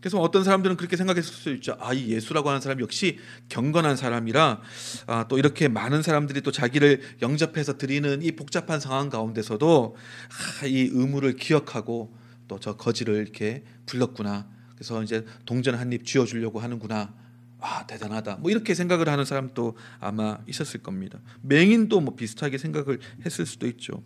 그래서 0.00 0.18
어떤 0.18 0.44
사람들은 0.44 0.76
그렇게 0.76 0.96
생각했을 0.96 1.32
수 1.34 1.50
있죠. 1.54 1.76
아, 1.80 1.92
이 1.92 2.08
예수라고 2.08 2.48
하는 2.48 2.60
사람 2.60 2.80
역시 2.80 3.18
경건한 3.50 3.96
사람이라 3.96 4.60
아, 5.06 5.26
또 5.28 5.38
이렇게 5.38 5.68
많은 5.68 6.02
사람들이 6.02 6.40
또 6.40 6.50
자기를 6.50 7.02
영접해서 7.22 7.76
드리는 7.76 8.22
이 8.22 8.32
복잡한 8.32 8.80
상황 8.80 9.10
가운데서도 9.10 9.96
아, 10.62 10.66
이 10.66 10.88
의무를 10.92 11.36
기억하고 11.36 12.14
또 12.48 12.58
저 12.58 12.74
거지를 12.76 13.14
이렇게 13.16 13.62
불렀구나. 13.86 14.48
그래서 14.74 15.02
이제 15.02 15.24
동전 15.46 15.74
한 15.76 15.92
입 15.92 16.04
쥐어 16.04 16.24
주려고 16.24 16.58
하는구나. 16.60 17.14
와 17.58 17.86
대단하다. 17.86 18.36
뭐 18.36 18.50
이렇게 18.50 18.74
생각을 18.74 19.08
하는 19.08 19.24
사람도 19.24 19.76
아마 20.00 20.38
있었을 20.48 20.82
겁니다. 20.82 21.20
맹인도 21.42 22.00
뭐 22.00 22.16
비슷하게 22.16 22.58
생각을 22.58 22.98
했을 23.24 23.44
수도 23.46 23.66
있죠. 23.68 24.02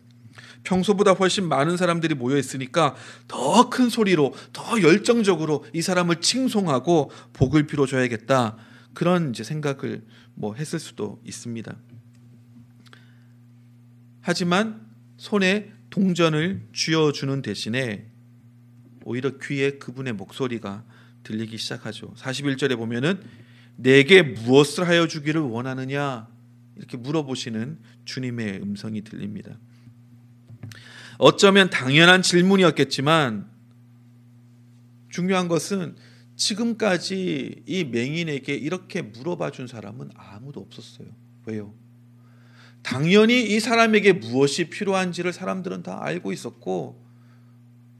평소보다 0.64 1.12
훨씬 1.12 1.48
많은 1.48 1.76
사람들이 1.76 2.14
모여 2.14 2.36
있으니까 2.36 2.94
더 3.28 3.70
큰 3.70 3.88
소리로 3.88 4.34
더 4.52 4.82
열정적으로 4.82 5.64
이 5.72 5.82
사람을 5.82 6.20
칭송하고 6.20 7.10
복을 7.32 7.66
빌어 7.66 7.86
줘야겠다 7.86 8.56
그런 8.92 9.30
이제 9.30 9.42
생각을 9.42 10.04
뭐 10.34 10.54
했을 10.54 10.78
수도 10.78 11.20
있습니다. 11.24 11.74
하지만 14.20 14.86
손에 15.16 15.72
동전을 15.90 16.68
쥐어 16.72 17.12
주는 17.12 17.42
대신에 17.42 18.06
오히려 19.04 19.38
귀에 19.38 19.72
그분의 19.72 20.14
목소리가 20.14 20.84
들리기 21.22 21.58
시작하죠. 21.58 22.14
41절에 22.16 22.76
보면은 22.76 23.20
내게 23.76 24.22
무엇을 24.22 24.86
하여 24.86 25.06
주기를 25.06 25.40
원하느냐 25.40 26.28
이렇게 26.76 26.96
물어보시는 26.96 27.78
주님의 28.04 28.60
음성이 28.62 29.02
들립니다. 29.02 29.58
어쩌면 31.18 31.70
당연한 31.70 32.22
질문이었겠지만 32.22 33.48
중요한 35.10 35.48
것은 35.48 35.96
지금까지 36.36 37.62
이 37.66 37.84
맹인에게 37.84 38.54
이렇게 38.54 39.02
물어봐 39.02 39.50
준 39.50 39.66
사람은 39.66 40.10
아무도 40.16 40.60
없었어요. 40.60 41.06
왜요? 41.46 41.72
당연히 42.82 43.42
이 43.42 43.60
사람에게 43.60 44.12
무엇이 44.12 44.68
필요한지를 44.68 45.32
사람들은 45.32 45.82
다 45.82 46.02
알고 46.02 46.32
있었고 46.32 47.02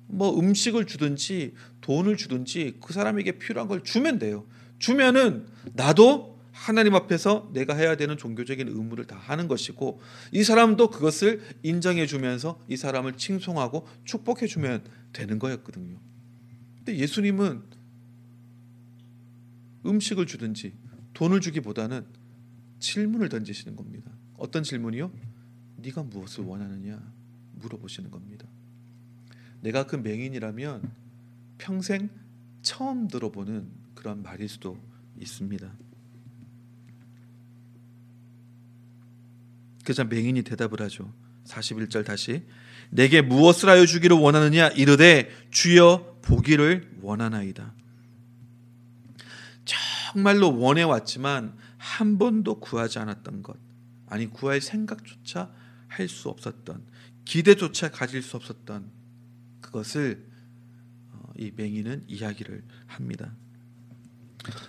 뭐 0.09 0.39
음식을 0.39 0.87
주든지 0.87 1.55
돈을 1.81 2.17
주든지 2.17 2.79
그 2.83 2.93
사람에게 2.93 3.39
필요한 3.39 3.69
걸 3.69 3.83
주면 3.83 4.19
돼요. 4.19 4.47
주면은 4.79 5.47
나도 5.73 6.34
하나님 6.55 6.95
앞에서 6.95 7.51
내가 7.53 7.75
해야 7.75 7.97
되는 7.97 8.17
종교적인 8.17 8.69
의무를 8.69 9.07
다 9.07 9.17
하는 9.17 9.49
것이고 9.49 10.01
이 10.31 10.45
사람도 10.45 10.89
그것을 10.89 11.43
인정해 11.65 12.07
주면서 12.07 12.61
이 12.69 12.77
사람을 12.77 13.17
칭송하고 13.17 13.87
축복해 14.05 14.47
주면 14.47 14.85
되는 15.13 15.41
거였거든요. 15.41 15.99
근데 16.77 16.97
예수님은 16.97 17.61
음식을 19.85 20.27
주든지 20.27 20.73
돈을 21.13 21.41
주기보다는 21.41 22.07
질문을 22.79 23.29
던지시는 23.29 23.75
겁니다. 23.75 24.13
어떤 24.37 24.63
질문이요? 24.63 25.11
네가 25.79 26.05
무엇을 26.05 26.45
원하느냐 26.45 27.03
물어보시는 27.57 28.13
겁니다. 28.13 28.47
내가 29.61 29.87
그 29.87 29.97
맹인이라면 29.97 30.89
평생 31.59 32.11
처음 32.63 33.09
들어보는 33.09 33.67
그런 33.97 34.23
말일 34.23 34.49
수도 34.49 34.79
있습니다. 35.19 35.85
그자 39.85 40.05
맹인이 40.05 40.43
대답을 40.43 40.81
하죠. 40.83 41.13
41절 41.47 42.05
다시 42.05 42.43
내게 42.91 43.21
무엇을 43.23 43.69
하여 43.69 43.85
주기를 43.87 44.17
원하느냐 44.17 44.69
이르되 44.69 45.31
주여 45.51 46.19
보기를 46.23 46.99
원하나이다. 47.03 47.75
정말로 49.65 50.59
원해 50.59 50.83
왔지만 50.83 51.57
한 51.77 52.19
번도 52.19 52.61
구하지 52.61 52.99
않았던 52.99 53.43
것 53.43 53.57
아니 54.07 54.27
구할 54.27 54.61
생각조차 54.61 55.51
할 55.89 56.09
수 56.09 56.29
없었던 56.29 56.83
기대조차 57.25 57.91
가질 57.91 58.23
수 58.23 58.37
없었던 58.37 58.91
그것을 59.61 60.27
어, 61.13 61.33
이 61.39 61.53
맹인은 61.55 62.05
이야기를 62.09 62.63
합니다. 62.87 63.33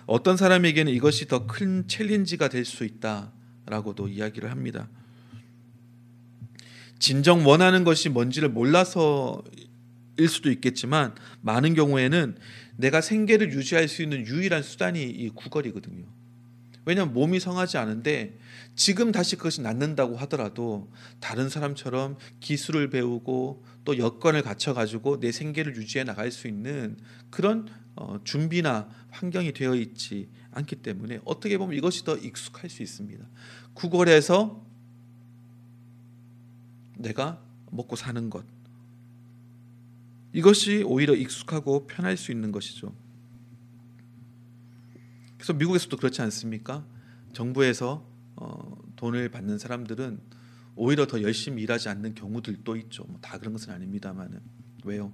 어떤 0.06 0.36
사람에게는 0.36 0.92
이것이 0.92 1.26
더 1.26 1.46
큰 1.46 1.86
챌린지가 1.88 2.48
될 2.48 2.64
수 2.64 2.84
있다라고도 2.84 4.08
이야기를 4.08 4.50
합니다. 4.50 4.88
진정 6.98 7.46
원하는 7.46 7.84
것이 7.84 8.08
뭔지를 8.08 8.48
몰라서일 8.48 9.42
수도 10.28 10.50
있겠지만 10.50 11.14
많은 11.42 11.74
경우에는 11.74 12.36
내가 12.76 13.00
생계를 13.00 13.52
유지할 13.52 13.88
수 13.88 14.02
있는 14.02 14.26
유일한 14.26 14.62
수단이 14.62 15.02
이 15.02 15.30
구걸이거든요. 15.30 16.04
왜냐하면 16.84 17.14
몸이 17.14 17.40
성하지 17.40 17.78
않은데 17.78 18.38
지금 18.76 19.10
다시 19.10 19.36
그것이 19.36 19.60
낫는다고 19.60 20.16
하더라도 20.18 20.90
다른 21.18 21.48
사람처럼 21.48 22.16
기술을 22.40 22.90
배우고 22.90 23.64
또 23.84 23.98
여건을 23.98 24.42
갖춰 24.42 24.72
가지고 24.72 25.18
내 25.18 25.32
생계를 25.32 25.76
유지해 25.76 26.04
나갈 26.04 26.30
수 26.30 26.46
있는 26.46 26.96
그런 27.30 27.68
어, 27.96 28.20
준비나 28.24 28.88
환경이 29.10 29.52
되어 29.52 29.74
있지 29.74 30.28
않기 30.52 30.76
때문에 30.76 31.20
어떻게 31.24 31.58
보면 31.58 31.76
이것이 31.76 32.04
더 32.04 32.16
익숙할 32.16 32.70
수 32.70 32.82
있습니다. 32.82 33.24
구걸에서 33.74 34.65
내가 36.96 37.42
먹고 37.70 37.96
사는 37.96 38.30
것 38.30 38.44
이것이 40.32 40.82
오히려 40.82 41.14
익숙하고 41.14 41.86
편할 41.86 42.16
수 42.16 42.30
있는 42.30 42.52
것이죠. 42.52 42.94
그래서 45.36 45.52
미국에서도 45.54 45.96
그렇지 45.96 46.20
않습니까? 46.22 46.84
정부에서 47.32 48.06
어, 48.36 48.76
돈을 48.96 49.30
받는 49.30 49.58
사람들은 49.58 50.20
오히려 50.74 51.06
더 51.06 51.22
열심히 51.22 51.62
일하지 51.62 51.88
않는 51.88 52.14
경우들도 52.14 52.76
있죠. 52.76 53.04
뭐 53.04 53.18
다 53.22 53.38
그런 53.38 53.52
것은 53.54 53.72
아닙니다만은 53.72 54.40
왜요? 54.84 55.12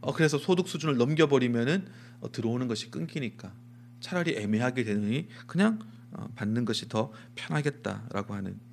어, 0.00 0.12
그래서 0.12 0.38
소득 0.38 0.68
수준을 0.68 0.96
넘겨버리면은 0.96 1.86
어, 2.20 2.32
들어오는 2.32 2.66
것이 2.66 2.90
끊기니까 2.90 3.54
차라리 4.00 4.36
애매하게 4.36 4.84
되느니 4.84 5.28
그냥 5.46 5.78
어, 6.10 6.28
받는 6.34 6.64
것이 6.64 6.88
더 6.88 7.12
편하겠다라고 7.36 8.34
하는 8.34 8.52
음, 8.52 8.71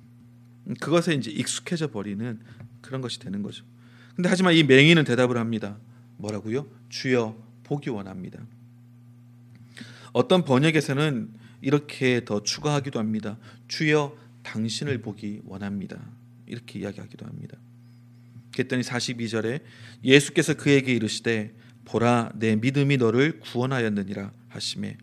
그것에 0.78 1.14
이제 1.14 1.30
익숙해져 1.30 1.90
버리는 1.90 2.38
그런 2.80 3.00
것이 3.00 3.18
되는 3.18 3.42
거죠. 3.42 3.64
근데 4.14 4.28
하지만 4.28 4.54
이 4.54 4.62
맹인은 4.62 5.04
대답을 5.04 5.36
합니다. 5.38 5.78
뭐라고요? 6.16 6.66
주여 6.88 7.36
보기 7.64 7.90
원합니다. 7.90 8.40
어떤 10.12 10.44
번역에서는 10.44 11.32
이렇게 11.62 12.24
더 12.24 12.42
추가하기도 12.42 12.98
합니다. 12.98 13.38
주여 13.68 14.16
당신을 14.42 15.02
보기 15.02 15.42
원합니다. 15.44 16.00
이렇게 16.46 16.80
이야기하기도 16.80 17.26
합니다. 17.26 17.56
그랬더니 18.52 18.82
42절에 18.82 19.62
예수께서 20.04 20.54
그에게 20.54 20.92
이르시되 20.92 21.54
보라 21.84 22.32
내 22.34 22.56
믿음이 22.56 22.96
너를 22.96 23.40
구원하였느니라 23.40 24.32
하심에 24.48 24.96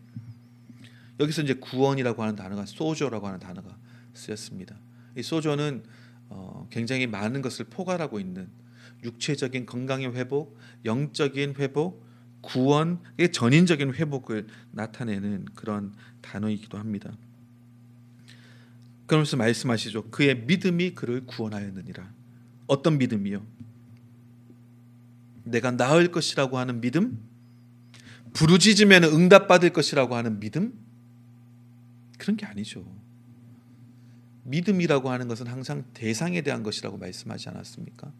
여기서 1.20 1.42
이제 1.42 1.54
구원이라고 1.54 2.22
하는 2.22 2.36
단어가 2.36 2.66
소저라고 2.66 3.26
하는 3.26 3.40
단어가 3.40 3.76
쓰였습니다. 4.14 4.76
이 5.18 5.22
소저는 5.22 5.82
어, 6.28 6.68
굉장히 6.70 7.08
많은 7.08 7.42
것을 7.42 7.64
포괄하고 7.64 8.20
있는 8.20 8.48
육체적인 9.02 9.66
건강의 9.66 10.14
회복, 10.14 10.56
영적인 10.84 11.56
회복, 11.58 12.06
구원의 12.40 13.32
전인적인 13.32 13.94
회복을 13.94 14.46
나타내는 14.70 15.46
그런 15.56 15.92
단어이기도 16.20 16.78
합니다. 16.78 17.12
그러면서 19.06 19.36
말씀하시죠. 19.36 20.10
그의 20.10 20.42
믿음이 20.42 20.94
그를 20.94 21.26
구원하였느니라. 21.26 22.12
어떤 22.68 22.98
믿음이요? 22.98 23.44
내가 25.44 25.72
나을 25.72 26.12
것이라고 26.12 26.58
하는 26.58 26.80
믿음? 26.80 27.18
부르짖으면 28.34 29.04
응답받을 29.04 29.70
것이라고 29.70 30.14
하는 30.14 30.38
믿음? 30.38 30.78
그런 32.18 32.36
게 32.36 32.46
아니죠. 32.46 32.84
믿음이라고 34.48 35.10
하는 35.10 35.28
것은 35.28 35.46
항상 35.46 35.84
대상에 35.94 36.42
대한 36.42 36.62
것이라고 36.62 36.98
말씀하지 36.98 37.48
않았습니까? 37.48 38.12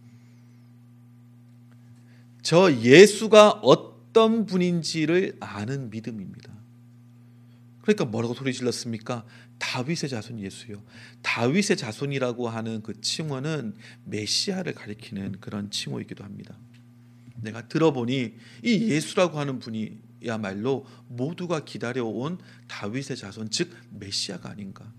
저 2.42 2.72
예수가 2.72 3.60
어떤 3.62 4.46
분인지를 4.46 5.36
아는 5.40 5.90
믿음입니다. 5.90 6.52
그러니까 7.82 8.04
뭐라고 8.04 8.34
소리 8.34 8.52
질렀습니까? 8.52 9.24
다윗의 9.58 10.10
자손 10.10 10.40
예수요. 10.40 10.82
다윗의 11.22 11.76
자손이라고 11.76 12.48
하는 12.48 12.82
그 12.82 13.00
칭호는 13.00 13.74
메시아를 14.04 14.74
가리키는 14.74 15.40
그런 15.40 15.70
칭호이기도 15.70 16.22
합니다. 16.22 16.56
내가 17.40 17.66
들어보니 17.68 18.34
이 18.62 18.90
예수라고 18.90 19.38
하는 19.38 19.58
분이야말로 19.58 20.86
모두가 21.08 21.64
기다려온 21.64 22.38
다윗의 22.66 23.16
자손 23.16 23.50
즉 23.50 23.74
메시아가 23.90 24.50
아닌가. 24.50 24.92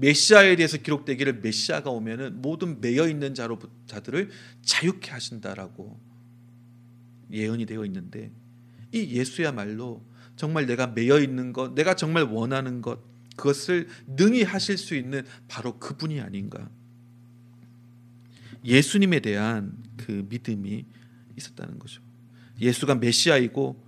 메시아에 0.00 0.56
대해서 0.56 0.76
기록되기를 0.76 1.40
메시아가 1.40 1.90
오면은 1.90 2.40
모든 2.40 2.80
매여 2.80 3.08
있는 3.08 3.34
자로 3.34 3.58
자들을 3.86 4.30
자유케 4.62 5.10
하신다라고 5.10 6.00
예언이 7.32 7.66
되어 7.66 7.84
있는데 7.84 8.30
이 8.92 9.16
예수야말로 9.16 10.04
정말 10.36 10.66
내가 10.66 10.86
매여 10.86 11.20
있는 11.20 11.52
것, 11.52 11.74
내가 11.74 11.94
정말 11.94 12.22
원하는 12.22 12.80
것 12.80 13.00
그것을 13.36 13.88
능히 14.06 14.42
하실 14.42 14.76
수 14.78 14.94
있는 14.94 15.24
바로 15.46 15.78
그분이 15.78 16.20
아닌가. 16.20 16.68
예수님에 18.64 19.20
대한 19.20 19.76
그 19.96 20.26
믿음이 20.28 20.84
있었다는 21.36 21.78
거죠. 21.78 22.02
예수가 22.60 22.96
메시아이고 22.96 23.84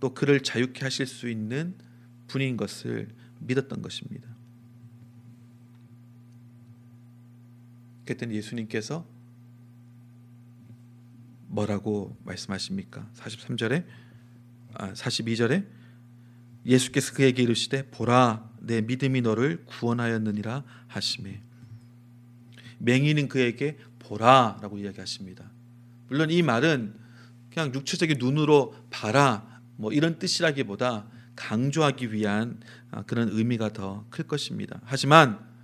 또 0.00 0.14
그를 0.14 0.42
자유케 0.42 0.80
하실 0.82 1.06
수 1.06 1.28
있는 1.28 1.74
분인 2.26 2.56
것을 2.56 3.08
믿었던 3.40 3.80
것입니다. 3.80 4.35
그랬더니 8.06 8.34
예수님께서 8.36 9.04
뭐라고 11.48 12.16
말씀하십니까? 12.24 13.10
43절에 13.14 13.84
아, 14.74 14.92
42절에 14.92 15.66
예수께서 16.64 17.12
그에게 17.14 17.42
이르시되 17.42 17.90
보라 17.90 18.50
내 18.60 18.80
믿음이 18.80 19.20
너를 19.20 19.64
구원하였느니라 19.66 20.64
하심에 20.88 21.40
맹인은 22.78 23.28
그에게 23.28 23.78
보라라고 24.00 24.78
이야기하십니다. 24.78 25.50
물론 26.08 26.30
이 26.30 26.42
말은 26.42 26.94
그냥 27.50 27.72
육체적인 27.74 28.18
눈으로 28.18 28.74
봐라 28.90 29.60
뭐 29.76 29.92
이런 29.92 30.18
뜻이라기보다 30.18 31.06
강조하기 31.36 32.12
위한 32.12 32.60
아, 32.90 33.02
그런 33.02 33.28
의미가 33.30 33.72
더 33.72 34.06
클 34.10 34.26
것입니다. 34.26 34.80
하지만 34.84 35.55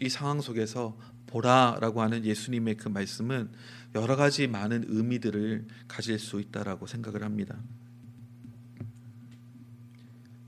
이 0.00 0.08
상황 0.08 0.40
속에서 0.40 0.96
보라라고 1.26 2.02
하는 2.02 2.24
예수님의 2.24 2.76
그 2.76 2.88
말씀은 2.88 3.50
여러 3.94 4.16
가지 4.16 4.46
많은 4.46 4.84
의미들을 4.88 5.66
가질 5.88 6.18
수 6.18 6.40
있다라고 6.40 6.86
생각을 6.86 7.22
합니다. 7.22 7.56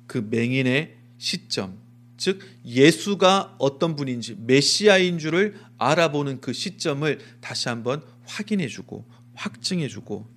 그 0.07 0.27
맹인의 0.31 0.97
시점, 1.19 1.79
즉 2.17 2.41
예수가 2.65 3.57
어떤 3.59 3.97
분인지 3.97 4.37
메시아인 4.41 5.19
줄을 5.19 5.59
알아보는 5.79 6.41
그 6.41 6.53
시점을 6.53 7.19
다시 7.41 7.69
한번 7.69 8.03
확인해 8.25 8.69
주고 8.69 9.07
확증해 9.35 9.89
주고 9.89 10.29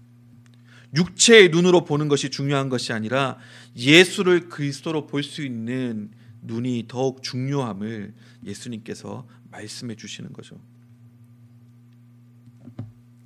육체의 0.96 1.50
눈으로 1.50 1.84
보는 1.84 2.08
것이 2.08 2.30
중요한 2.30 2.70
것이 2.70 2.94
아니라 2.94 3.38
예수를 3.76 4.50
그리스도로 4.50 5.08
볼 5.08 5.24
수 5.24 5.44
있는 5.44 6.12
눈이 6.46 6.86
더욱 6.88 7.24
중요함을 7.24 8.14
예수님께서 8.46 9.28
말씀해 9.52 9.96
주시는 9.96 10.34
거죠. 10.34 10.60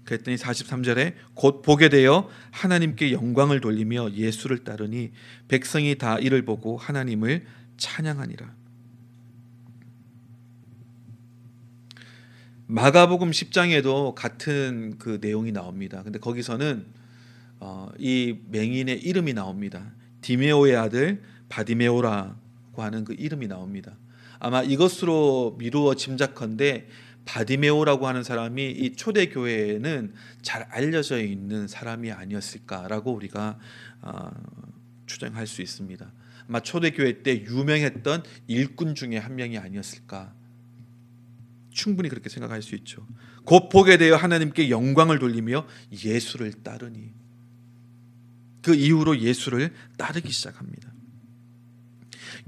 그랬더니 0.10 0.38
43절에 0.38 1.14
곧 1.36 1.62
보게 1.62 1.88
되어 1.90 2.28
하나님께 2.52 3.12
영광을 3.12 3.62
돌리며 3.62 4.14
예수를 4.14 4.64
따르니 4.64 5.12
백성이 5.48 5.96
다 5.96 6.18
이를 6.18 6.44
보고 6.46 6.78
하나님을 6.78 7.46
찬양하니라. 7.78 8.56
마가복음 12.66 13.32
10장에도 13.32 14.14
같은 14.16 14.96
그 14.98 15.20
내용이 15.22 15.52
나옵니다. 15.52 16.02
근데 16.04 16.20
거기서는 16.20 16.86
어, 17.60 17.90
이 17.98 18.38
맹인의 18.50 19.02
이름이 19.02 19.34
나옵니다. 19.34 19.92
디메오의 20.22 20.76
아들 20.76 21.22
바디메오라 21.50 22.38
고 22.80 22.84
하는 22.84 23.04
그 23.04 23.14
이름이 23.14 23.48
나옵니다. 23.48 23.98
아마 24.40 24.64
이것으로 24.64 25.58
미루어 25.60 25.96
짐작컨대 25.96 26.88
바디메오라고 27.26 28.08
하는 28.08 28.24
사람이 28.24 28.72
이 28.72 28.96
초대 28.96 29.28
교회에는 29.28 30.14
잘 30.42 30.64
알려져 30.64 31.22
있는 31.22 31.68
사람이 31.68 32.12
아니었을까라고 32.12 33.14
우리가 33.14 33.60
어, 34.02 34.32
추정할 35.06 35.46
수 35.46 35.62
있습니다. 35.62 36.12
아마 36.48 36.62
초대 36.62 36.92
교회 36.92 37.22
때 37.22 37.44
유명했던 37.44 38.24
일꾼 38.48 38.96
중에 38.96 39.18
한 39.18 39.36
명이 39.36 39.58
아니었을까. 39.58 40.34
충분히 41.70 42.10
그렇게 42.10 42.30
생각할 42.30 42.62
수 42.62 42.76
있죠. 42.76 43.06
곧 43.46 43.70
보게 43.70 43.98
되어 43.98 44.16
하나님께 44.16 44.70
영광을 44.70 45.20
돌리며 45.20 45.68
예수를 46.04 46.54
따르니 46.64 47.12
그 48.62 48.74
이후로 48.74 49.20
예수를 49.20 49.74
따르기 49.98 50.32
시작합니다. 50.32 50.89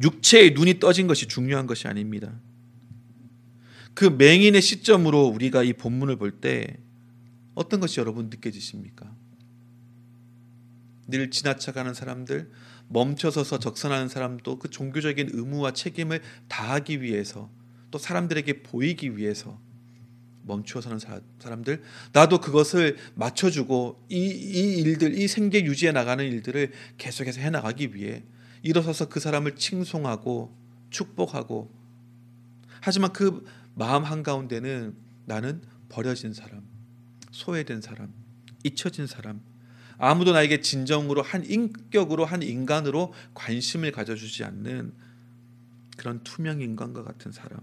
육체의 0.02 0.52
눈이 0.52 0.80
떠진 0.80 1.08
것이 1.08 1.28
중요한 1.28 1.68
것이 1.68 1.88
아닙니다. 1.88 2.40
그 3.94 4.06
맹인의 4.06 4.62
시점으로 4.62 5.26
우리가 5.28 5.64
이 5.64 5.74
본문을 5.74 6.16
볼 6.18 6.40
때 6.40 6.78
어떤 7.54 7.80
것이 7.80 8.00
여러분 8.00 8.30
느껴지십니까? 8.30 9.14
늘 11.08 11.30
지나쳐가는 11.30 11.94
사람들, 11.94 12.50
멈춰서서 12.88 13.60
적선하는 13.60 14.08
사람도 14.08 14.60
그 14.60 14.70
종교적인 14.70 15.30
의무와 15.34 15.74
책임을 15.74 16.22
다하기 16.48 17.02
위해서 17.02 17.50
또 17.90 17.98
사람들에게 17.98 18.64
보이기 18.64 19.18
위해서 19.18 19.60
멈추어 20.44 20.82
서는 20.82 21.00
사람들 21.40 21.84
나도 22.14 22.40
그것을 22.40 22.98
맞춰주고 23.16 24.06
이, 24.10 24.18
이 24.18 24.78
일들 24.80 25.18
이 25.18 25.28
생계 25.28 25.64
유지해 25.64 25.92
나가는 25.92 26.26
일들을 26.26 26.72
계속해서 26.98 27.42
해 27.42 27.50
나가기 27.50 27.94
위해 27.96 28.24
일어서서 28.64 29.10
그 29.10 29.20
사람을 29.20 29.56
칭송하고 29.56 30.56
축복하고 30.90 31.72
하지만 32.82 33.14
그 33.14 33.46
마음 33.76 34.04
한가운데는 34.04 34.96
나는 35.26 35.62
버려진 35.90 36.34
사람 36.34 36.64
소외된 37.32 37.82
사람 37.82 38.14
잊혀진 38.64 39.08
사람 39.08 39.42
아무도 39.98 40.34
나에게 40.34 40.62
진정으로 40.62 41.22
한 41.22 41.46
인격으로 41.46 42.26
한 42.26 42.42
인간으로 42.42 43.14
관심을 43.34 43.92
가져주지 43.92 44.44
않는 44.44 44.94
그런 45.98 46.24
투명 46.24 46.62
인간과 46.62 47.04
같은 47.04 47.32
사람 47.32 47.60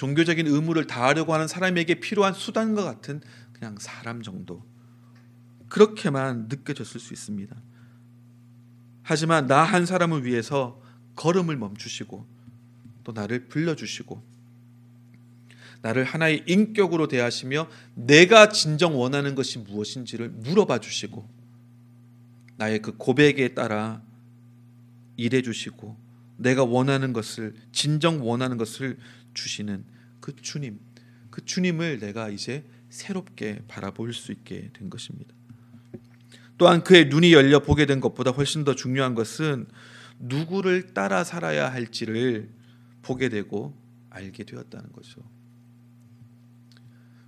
종교적인 0.00 0.46
의무를 0.46 0.86
다하려고 0.86 1.34
하는 1.34 1.46
사람에게 1.46 2.00
필요한 2.00 2.32
수단과 2.32 2.84
같은 2.84 3.20
그냥 3.52 3.76
사람 3.78 4.22
정도. 4.22 4.64
그렇게만 5.68 6.46
느껴졌을 6.48 6.98
수 6.98 7.12
있습니다. 7.12 7.54
하지만 9.10 9.48
나 9.48 9.64
한 9.64 9.86
사람을 9.86 10.24
위해서 10.24 10.80
걸음을 11.16 11.56
멈추시고 11.56 12.24
또 13.02 13.10
나를 13.10 13.48
불러주시고 13.48 14.22
나를 15.82 16.04
하나의 16.04 16.44
인격으로 16.46 17.08
대하시며 17.08 17.68
내가 17.96 18.50
진정 18.50 18.96
원하는 18.96 19.34
것이 19.34 19.58
무엇인지를 19.58 20.28
물어봐 20.28 20.78
주시고 20.78 21.28
나의 22.56 22.82
그 22.82 22.96
고백에 22.96 23.52
따라 23.54 24.00
일해 25.16 25.42
주시고 25.42 25.96
내가 26.36 26.62
원하는 26.62 27.12
것을 27.12 27.56
진정 27.72 28.24
원하는 28.24 28.58
것을 28.58 28.96
주시는 29.34 29.84
그 30.20 30.36
주님, 30.36 30.78
그 31.30 31.44
주님을 31.44 31.98
내가 31.98 32.28
이제 32.28 32.64
새롭게 32.90 33.62
바라볼 33.66 34.14
수 34.14 34.30
있게 34.30 34.70
된 34.72 34.88
것입니다. 34.88 35.34
또한 36.60 36.84
그의 36.84 37.06
눈이 37.06 37.32
열려 37.32 37.60
보게 37.60 37.86
된 37.86 38.00
것보다 38.00 38.32
훨씬 38.32 38.64
더 38.64 38.74
중요한 38.74 39.14
것은 39.14 39.66
누구를 40.18 40.92
따라 40.92 41.24
살아야 41.24 41.72
할지를 41.72 42.50
보게 43.00 43.30
되고 43.30 43.74
알게 44.10 44.44
되었다는 44.44 44.92
거죠. 44.92 45.22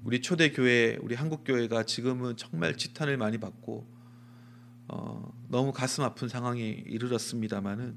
우리 0.04 0.20
초대 0.20 0.52
교회, 0.52 0.98
우리 1.00 1.14
한국 1.14 1.44
교회가 1.44 1.84
지금은 1.84 2.36
정말 2.36 2.76
지탄을 2.76 3.16
많이 3.16 3.38
받고 3.38 3.90
어, 4.88 5.32
너무 5.48 5.72
가슴 5.72 6.04
아픈 6.04 6.28
상황에 6.28 6.60
이르렀습니다만은 6.62 7.96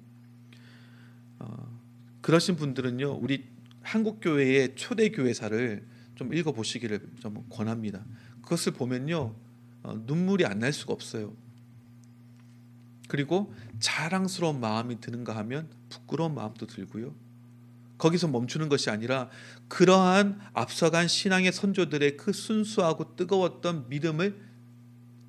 어, 1.39 1.81
그러신 2.21 2.55
분들은요, 2.55 3.11
우리 3.11 3.43
한국 3.81 4.21
교회의 4.21 4.75
초대 4.77 5.09
교회사를 5.09 5.85
좀 6.15 6.33
읽어 6.33 6.53
보시기를 6.53 7.01
좀 7.19 7.45
권합니다. 7.49 8.05
그것을 8.41 8.71
보면요 8.71 9.17
어, 9.17 9.44
눈물이 10.05 10.45
안 10.45 10.59
날 10.59 10.73
수가 10.73 10.93
없어요. 10.93 11.33
그리고 13.07 13.53
자랑스러운 13.79 14.59
마음이 14.59 14.99
드는가 14.99 15.35
하면 15.37 15.69
부끄러운 15.89 16.33
마음도 16.33 16.65
들고요. 16.65 17.13
거기서 17.97 18.27
멈추는 18.27 18.67
것이 18.67 18.89
아니라 18.89 19.29
그러한 19.67 20.39
앞서간 20.53 21.07
신앙의 21.07 21.51
선조들의 21.51 22.17
그 22.17 22.33
순수하고 22.33 23.15
뜨거웠던 23.15 23.89
믿음을 23.89 24.41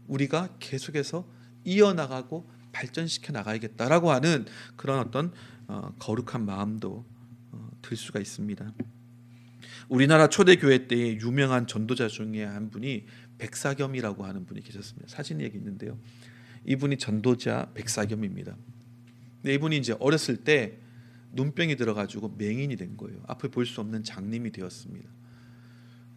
우리가 0.08 0.56
계속해서 0.58 1.28
이어나가고 1.64 2.48
발전시켜 2.72 3.32
나가야겠다라고 3.32 4.10
하는 4.10 4.46
그런 4.76 5.00
어떤 5.00 5.32
어, 5.68 5.92
거룩한 5.98 6.44
마음도 6.44 7.04
들 7.82 7.96
수가 7.96 8.20
있습니다. 8.20 8.72
우리나라 9.88 10.28
초대 10.28 10.56
교회 10.56 10.88
때의 10.88 11.18
유명한 11.20 11.66
전도자 11.66 12.08
중에 12.08 12.44
한 12.44 12.70
분이 12.70 13.06
백사겸이라고 13.38 14.24
하는 14.24 14.46
분이 14.46 14.62
계셨습니다. 14.62 15.08
사진이 15.08 15.44
여기 15.44 15.56
있는데요. 15.58 15.98
이분이 16.64 16.98
전도자 16.98 17.70
백사겸입니다. 17.74 18.56
근데 19.42 19.54
이분이 19.54 19.76
이제 19.76 19.96
어렸을 20.00 20.38
때 20.38 20.78
눈병이 21.32 21.76
들어가지고 21.76 22.34
맹인이 22.38 22.74
된 22.76 22.96
거예요. 22.96 23.22
앞을 23.26 23.50
볼 23.50 23.66
수 23.66 23.80
없는 23.80 24.02
장님이 24.04 24.50
되었습니다. 24.52 25.10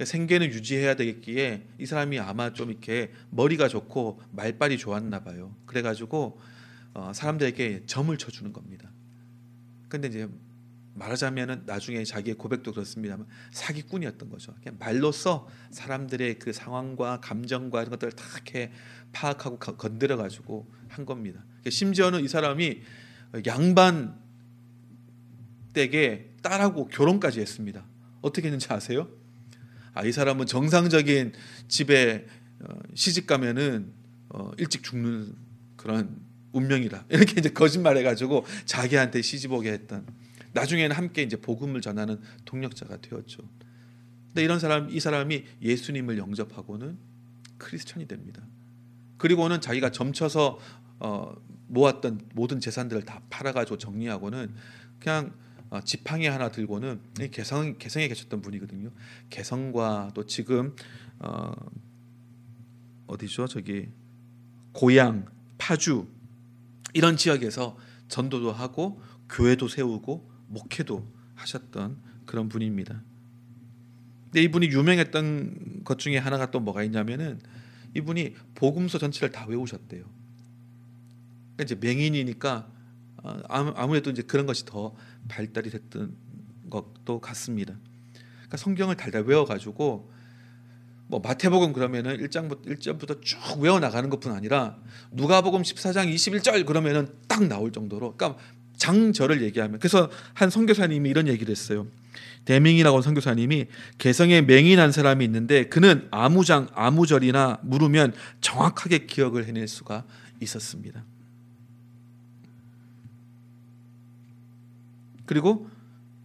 생계는 0.03 0.47
유지해야 0.47 0.95
되겠기에 0.95 1.67
이 1.77 1.85
사람이 1.85 2.19
아마 2.19 2.53
좀 2.53 2.69
이렇게 2.71 3.11
머리가 3.31 3.67
좋고 3.67 4.21
말빨이 4.31 4.77
좋았나 4.77 5.23
봐요. 5.23 5.53
그래가지고 5.65 6.39
어, 6.93 7.11
사람들에게 7.13 7.83
점을 7.85 8.17
쳐주는 8.17 8.53
겁니다. 8.53 8.89
근데 9.89 10.07
이제 10.07 10.29
말하자면은 10.99 11.63
나중에 11.65 12.03
자기의 12.03 12.35
고백도 12.35 12.73
그렇습니다만 12.73 13.25
사기꾼이었던 13.51 14.29
거죠. 14.29 14.53
그냥 14.61 14.77
말로써 14.79 15.47
사람들의 15.71 16.39
그 16.39 16.53
상황과 16.53 17.21
감정과 17.21 17.81
이런 17.81 17.91
것들을 17.91 18.13
다 18.13 18.25
이렇게 18.35 18.71
파악하고 19.13 19.57
건드려 19.57 20.17
가지고 20.17 20.69
한 20.89 21.05
겁니다. 21.05 21.43
심지어는 21.67 22.23
이 22.23 22.27
사람이 22.27 22.81
양반 23.47 24.19
댁에 25.73 26.31
딸하고 26.41 26.87
결혼까지 26.87 27.39
했습니다. 27.39 27.85
어떻게 28.21 28.47
했는지 28.47 28.71
아세요? 28.71 29.07
아, 29.93 30.03
이 30.03 30.11
사람은 30.11 30.45
정상적인 30.45 31.33
집에 31.67 32.27
어, 32.61 32.77
시집 32.93 33.25
가면은 33.25 33.93
어, 34.29 34.51
일찍 34.57 34.83
죽는 34.83 35.33
그런 35.77 36.19
운명이다. 36.51 37.05
이렇게 37.09 37.35
이제 37.39 37.49
거짓말해 37.49 38.03
가지고 38.03 38.45
자기한테 38.65 39.21
시집 39.21 39.53
오게 39.53 39.71
했던 39.71 40.05
나중에는 40.53 40.95
함께 40.95 41.21
이제 41.21 41.37
복음을 41.37 41.81
전하는 41.81 42.19
동력자가 42.45 42.97
되었죠. 43.01 43.43
근데 44.27 44.43
이런 44.43 44.59
사람 44.59 44.89
이 44.89 44.99
사람이 44.99 45.43
예수님을 45.61 46.17
영접하고는 46.17 46.97
크리스천이 47.57 48.07
됩니다. 48.07 48.41
그리고는 49.17 49.61
자기가 49.61 49.91
점쳐서 49.91 50.59
어, 50.99 51.35
모았던 51.67 52.29
모든 52.33 52.59
재산들을 52.59 53.03
다 53.03 53.21
팔아가지고 53.29 53.77
정리하고는 53.77 54.53
그냥 54.99 55.33
어, 55.69 55.81
지팡이 55.81 56.25
하나 56.25 56.49
들고는 56.49 56.99
개성 57.31 57.77
개성에 57.77 58.07
계셨던 58.07 58.41
분이거든요. 58.41 58.89
개성과 59.29 60.11
또 60.13 60.25
지금 60.25 60.75
어, 61.19 61.51
어디죠? 63.07 63.47
저기 63.47 63.89
고향 64.71 65.25
파주 65.57 66.07
이런 66.93 67.17
지역에서 67.17 67.77
전도도 68.07 68.51
하고 68.51 69.01
교회도 69.29 69.67
세우고 69.67 70.28
목회도 70.49 71.07
하셨던 71.35 71.97
그런 72.25 72.49
분입니다. 72.49 73.01
근데 74.25 74.43
이분이 74.43 74.67
유명했던 74.67 75.83
것 75.83 75.97
중에 75.97 76.17
하나가 76.17 76.51
또 76.51 76.59
뭐가 76.59 76.83
있냐면은 76.83 77.39
이분이 77.95 78.35
복음서 78.55 78.99
전체를 78.99 79.31
다 79.31 79.45
외우셨대요. 79.47 80.03
그러니까 81.55 81.63
이제 81.63 81.75
맹인이니까 81.75 82.71
어, 83.23 83.41
아무래도 83.47 84.11
이제 84.11 84.21
그런 84.21 84.45
것이 84.45 84.65
더 84.65 84.95
발달이 85.27 85.69
됐던 85.71 86.15
것도 86.69 87.19
같습니다. 87.19 87.75
그러니까 88.33 88.57
성경을 88.57 88.95
달달 88.95 89.23
외워가지고 89.23 90.11
뭐 91.07 91.19
마태복음 91.21 91.73
그러면은 91.73 92.17
1장부터 92.17 92.67
1절부터 92.67 93.21
쭉 93.23 93.39
외워 93.59 93.79
나가는 93.79 94.07
것뿐 94.11 94.31
아니라 94.31 94.77
누가복음 95.11 95.63
14장 95.63 96.13
21절 96.13 96.67
그러면은 96.67 97.07
딱 97.27 97.43
나올 97.47 97.71
정도로 97.71 98.15
그러니까 98.15 98.39
장절을 98.79 99.43
얘기하면 99.43 99.77
그래서 99.79 100.09
한 100.33 100.49
선교사님이 100.49 101.09
이런 101.09 101.27
얘기를 101.27 101.51
했어요. 101.51 101.85
대명이라고 102.45 103.01
선교사님이 103.01 103.67
개성에 103.99 104.41
맹인한 104.41 104.91
사람이 104.91 105.23
있는데 105.25 105.65
그는 105.65 106.07
아무장 106.09 106.67
아무절이나 106.73 107.59
물으면 107.61 108.13
정확하게 108.41 109.05
기억을 109.05 109.45
해낼 109.45 109.67
수가 109.67 110.03
있었습니다. 110.39 111.03
그리고 115.27 115.69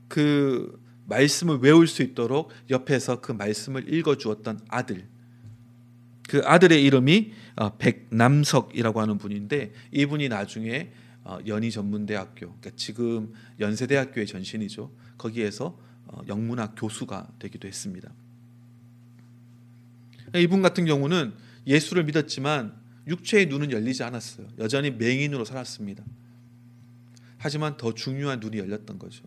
그 0.08 0.80
말씀을 1.06 1.58
외울 1.58 1.86
수 1.86 2.02
있도록 2.02 2.50
옆에서 2.70 3.20
그 3.20 3.32
말씀을 3.32 3.92
읽어 3.92 4.16
주었던 4.16 4.60
아들. 4.68 5.06
그 6.26 6.40
아들의 6.44 6.82
이름이 6.82 7.32
어, 7.56 7.76
백남석이라고 7.76 9.00
하는 9.00 9.18
분인데 9.18 9.72
이분이 9.92 10.30
나중에 10.30 10.90
어, 10.90 11.03
연희 11.46 11.70
전문대학교, 11.70 12.46
그러니까 12.46 12.70
지금 12.76 13.32
연세대학교의 13.60 14.26
전신이죠. 14.26 14.90
거기에서 15.16 15.78
어, 16.06 16.20
영문학 16.28 16.74
교수가 16.76 17.32
되기도 17.38 17.66
했습니다. 17.66 18.12
이분 20.36 20.62
같은 20.62 20.84
경우는 20.84 21.32
예수를 21.66 22.04
믿었지만 22.04 22.74
육체의 23.06 23.46
눈은 23.46 23.70
열리지 23.70 24.02
않았어요. 24.02 24.48
여전히 24.58 24.90
맹인으로 24.90 25.44
살았습니다. 25.44 26.04
하지만 27.38 27.76
더 27.76 27.94
중요한 27.94 28.40
눈이 28.40 28.58
열렸던 28.58 28.98
거죠. 28.98 29.22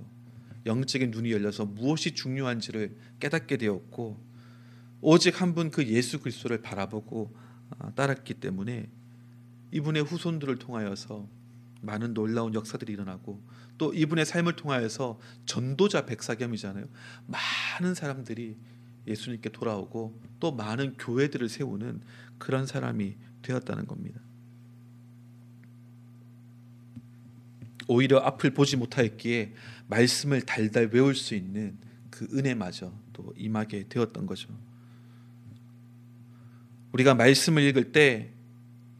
영적인 0.66 1.12
눈이 1.12 1.32
열려서 1.32 1.66
무엇이 1.66 2.12
중요한지를 2.14 2.96
깨닫게 3.20 3.58
되었고 3.58 4.18
오직 5.02 5.42
한 5.42 5.54
분 5.54 5.72
그 5.72 5.86
예수 5.88 6.20
그리스도를 6.20 6.62
바라보고 6.62 7.34
아, 7.78 7.92
따랐기 7.92 8.36
때문에 8.36 8.88
이분의 9.72 10.04
후손들을 10.04 10.58
통하여서 10.58 11.28
많은 11.82 12.14
놀라운 12.14 12.54
역사들이 12.54 12.94
일어나고 12.94 13.42
또 13.78 13.94
이분의 13.94 14.26
삶을 14.26 14.56
통하여서 14.56 15.20
전도자 15.46 16.06
백사겸이잖아요. 16.06 16.86
많은 17.28 17.94
사람들이 17.94 18.58
예수님께 19.06 19.50
돌아오고 19.50 20.20
또 20.40 20.52
많은 20.52 20.96
교회들을 20.98 21.48
세우는 21.50 22.02
그런 22.38 22.66
사람이 22.66 23.16
되었다는 23.42 23.88
겁니다. 23.88 24.20
오히려 27.88 28.20
앞을 28.20 28.52
보지 28.52 28.76
못하였기에 28.76 29.54
말씀을 29.88 30.42
달달 30.42 30.90
외울 30.92 31.16
수 31.16 31.36
있는 31.36 31.78
그 32.10 32.28
은혜마저 32.34 32.92
또 33.14 33.34
임하게 33.38 33.88
되었던 33.88 34.26
거죠. 34.26 34.50
우리가 36.92 37.14
말씀을 37.14 37.64
읽을 37.64 37.92
때 37.92 38.34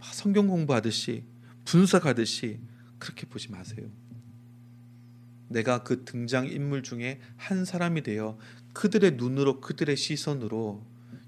성경 0.02 0.48
공부하듯이 0.48 1.24
분석하듯이 1.68 2.60
그렇게 3.00 3.28
보지 3.28 3.52
마세요. 3.52 3.88
내가 5.50 5.84
그 5.84 6.04
등장 6.04 6.48
인물 6.48 6.84
중에 6.84 7.20
한 7.38 7.66
사람이 7.66 8.04
되어 8.04 8.38
그들의 8.74 9.12
눈으로 9.12 9.62
그들의 9.62 9.96
시선으로 9.96 10.86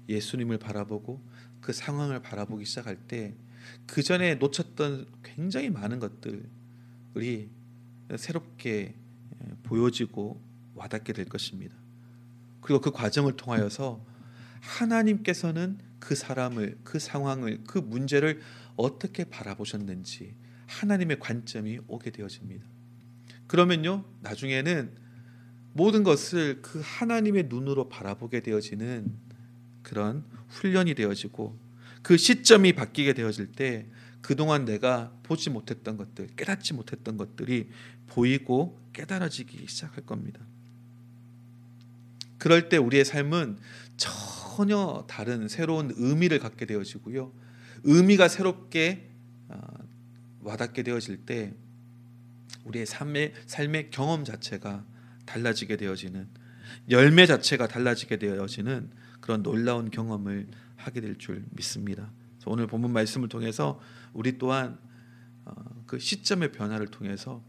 예수님을 0.08 0.58
바라보고 0.58 1.22
그 1.60 1.72
상황을 1.72 2.20
바라보기 2.22 2.64
시작할 2.64 2.96
때 2.96 3.34
그 3.86 4.02
전에 4.02 4.36
놓쳤던 4.36 5.06
굉장히 5.22 5.70
많은 5.70 5.98
것들이 5.98 7.48
새롭게 8.16 8.94
보여지고 9.64 10.40
와닿게 10.74 11.12
될 11.12 11.24
것입니다. 11.26 11.74
그리고 12.60 12.80
그 12.80 12.90
과정을 12.90 13.36
통하여서 13.36 14.04
하나님께서는 14.60 15.78
그 15.98 16.14
사람을, 16.14 16.78
그 16.84 16.98
상황을, 16.98 17.60
그 17.66 17.78
문제를 17.78 18.40
어떻게 18.80 19.24
바라보셨는지 19.24 20.34
하나님의 20.66 21.18
관점이 21.18 21.80
오게 21.86 22.10
되어집니다. 22.10 22.64
그러면요, 23.46 24.04
나중에는 24.22 24.90
모든 25.72 26.02
것을 26.02 26.62
그 26.62 26.80
하나님의 26.82 27.44
눈으로 27.48 27.88
바라보게 27.88 28.40
되어지는 28.40 29.12
그런 29.82 30.24
훈련이 30.48 30.94
되어지고 30.94 31.58
그 32.02 32.16
시점이 32.16 32.72
바뀌게 32.72 33.12
되어질 33.12 33.52
때 33.52 33.86
그동안 34.22 34.64
내가 34.64 35.12
보지 35.22 35.50
못했던 35.50 35.96
것들, 35.96 36.28
깨닫지 36.36 36.74
못했던 36.74 37.16
것들이 37.16 37.68
보이고 38.06 38.80
깨달아지기 38.92 39.66
시작할 39.66 40.04
겁니다. 40.06 40.40
그럴 42.38 42.68
때 42.68 42.78
우리의 42.78 43.04
삶은 43.04 43.58
전혀 43.96 45.04
다른 45.08 45.48
새로운 45.48 45.92
의미를 45.96 46.38
갖게 46.38 46.64
되어지고요. 46.64 47.32
의미가 47.84 48.28
새롭게 48.28 49.10
어, 49.48 49.58
와닿게 50.40 50.82
되어질 50.82 51.26
때 51.26 51.54
우리의 52.64 52.86
삶의 52.86 53.34
삶의 53.46 53.90
경험 53.90 54.24
자체가 54.24 54.84
달라지게 55.26 55.76
되어지는 55.76 56.28
열매 56.90 57.26
자체가 57.26 57.68
달라지게 57.68 58.18
되어지는 58.18 58.90
그런 59.20 59.42
놀라운 59.42 59.90
경험을 59.90 60.48
하게 60.76 61.00
될 61.00 61.16
줄 61.18 61.44
믿습니다. 61.50 62.10
오늘 62.46 62.66
본문 62.66 62.92
말씀을 62.92 63.28
통해서 63.28 63.80
우리 64.12 64.38
또한 64.38 64.78
어, 65.44 65.54
그 65.86 65.98
시점의 65.98 66.52
변화를 66.52 66.88
통해서 66.88 67.42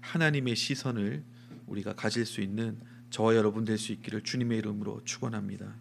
하나님의 0.00 0.56
시선을 0.56 1.22
우리가 1.66 1.94
가질 1.94 2.26
수 2.26 2.40
있는 2.40 2.78
저와 3.10 3.36
여러분 3.36 3.64
될 3.64 3.78
수 3.78 3.92
있기를 3.92 4.22
주님의 4.22 4.58
이름으로 4.58 5.02
축원합니다. 5.04 5.74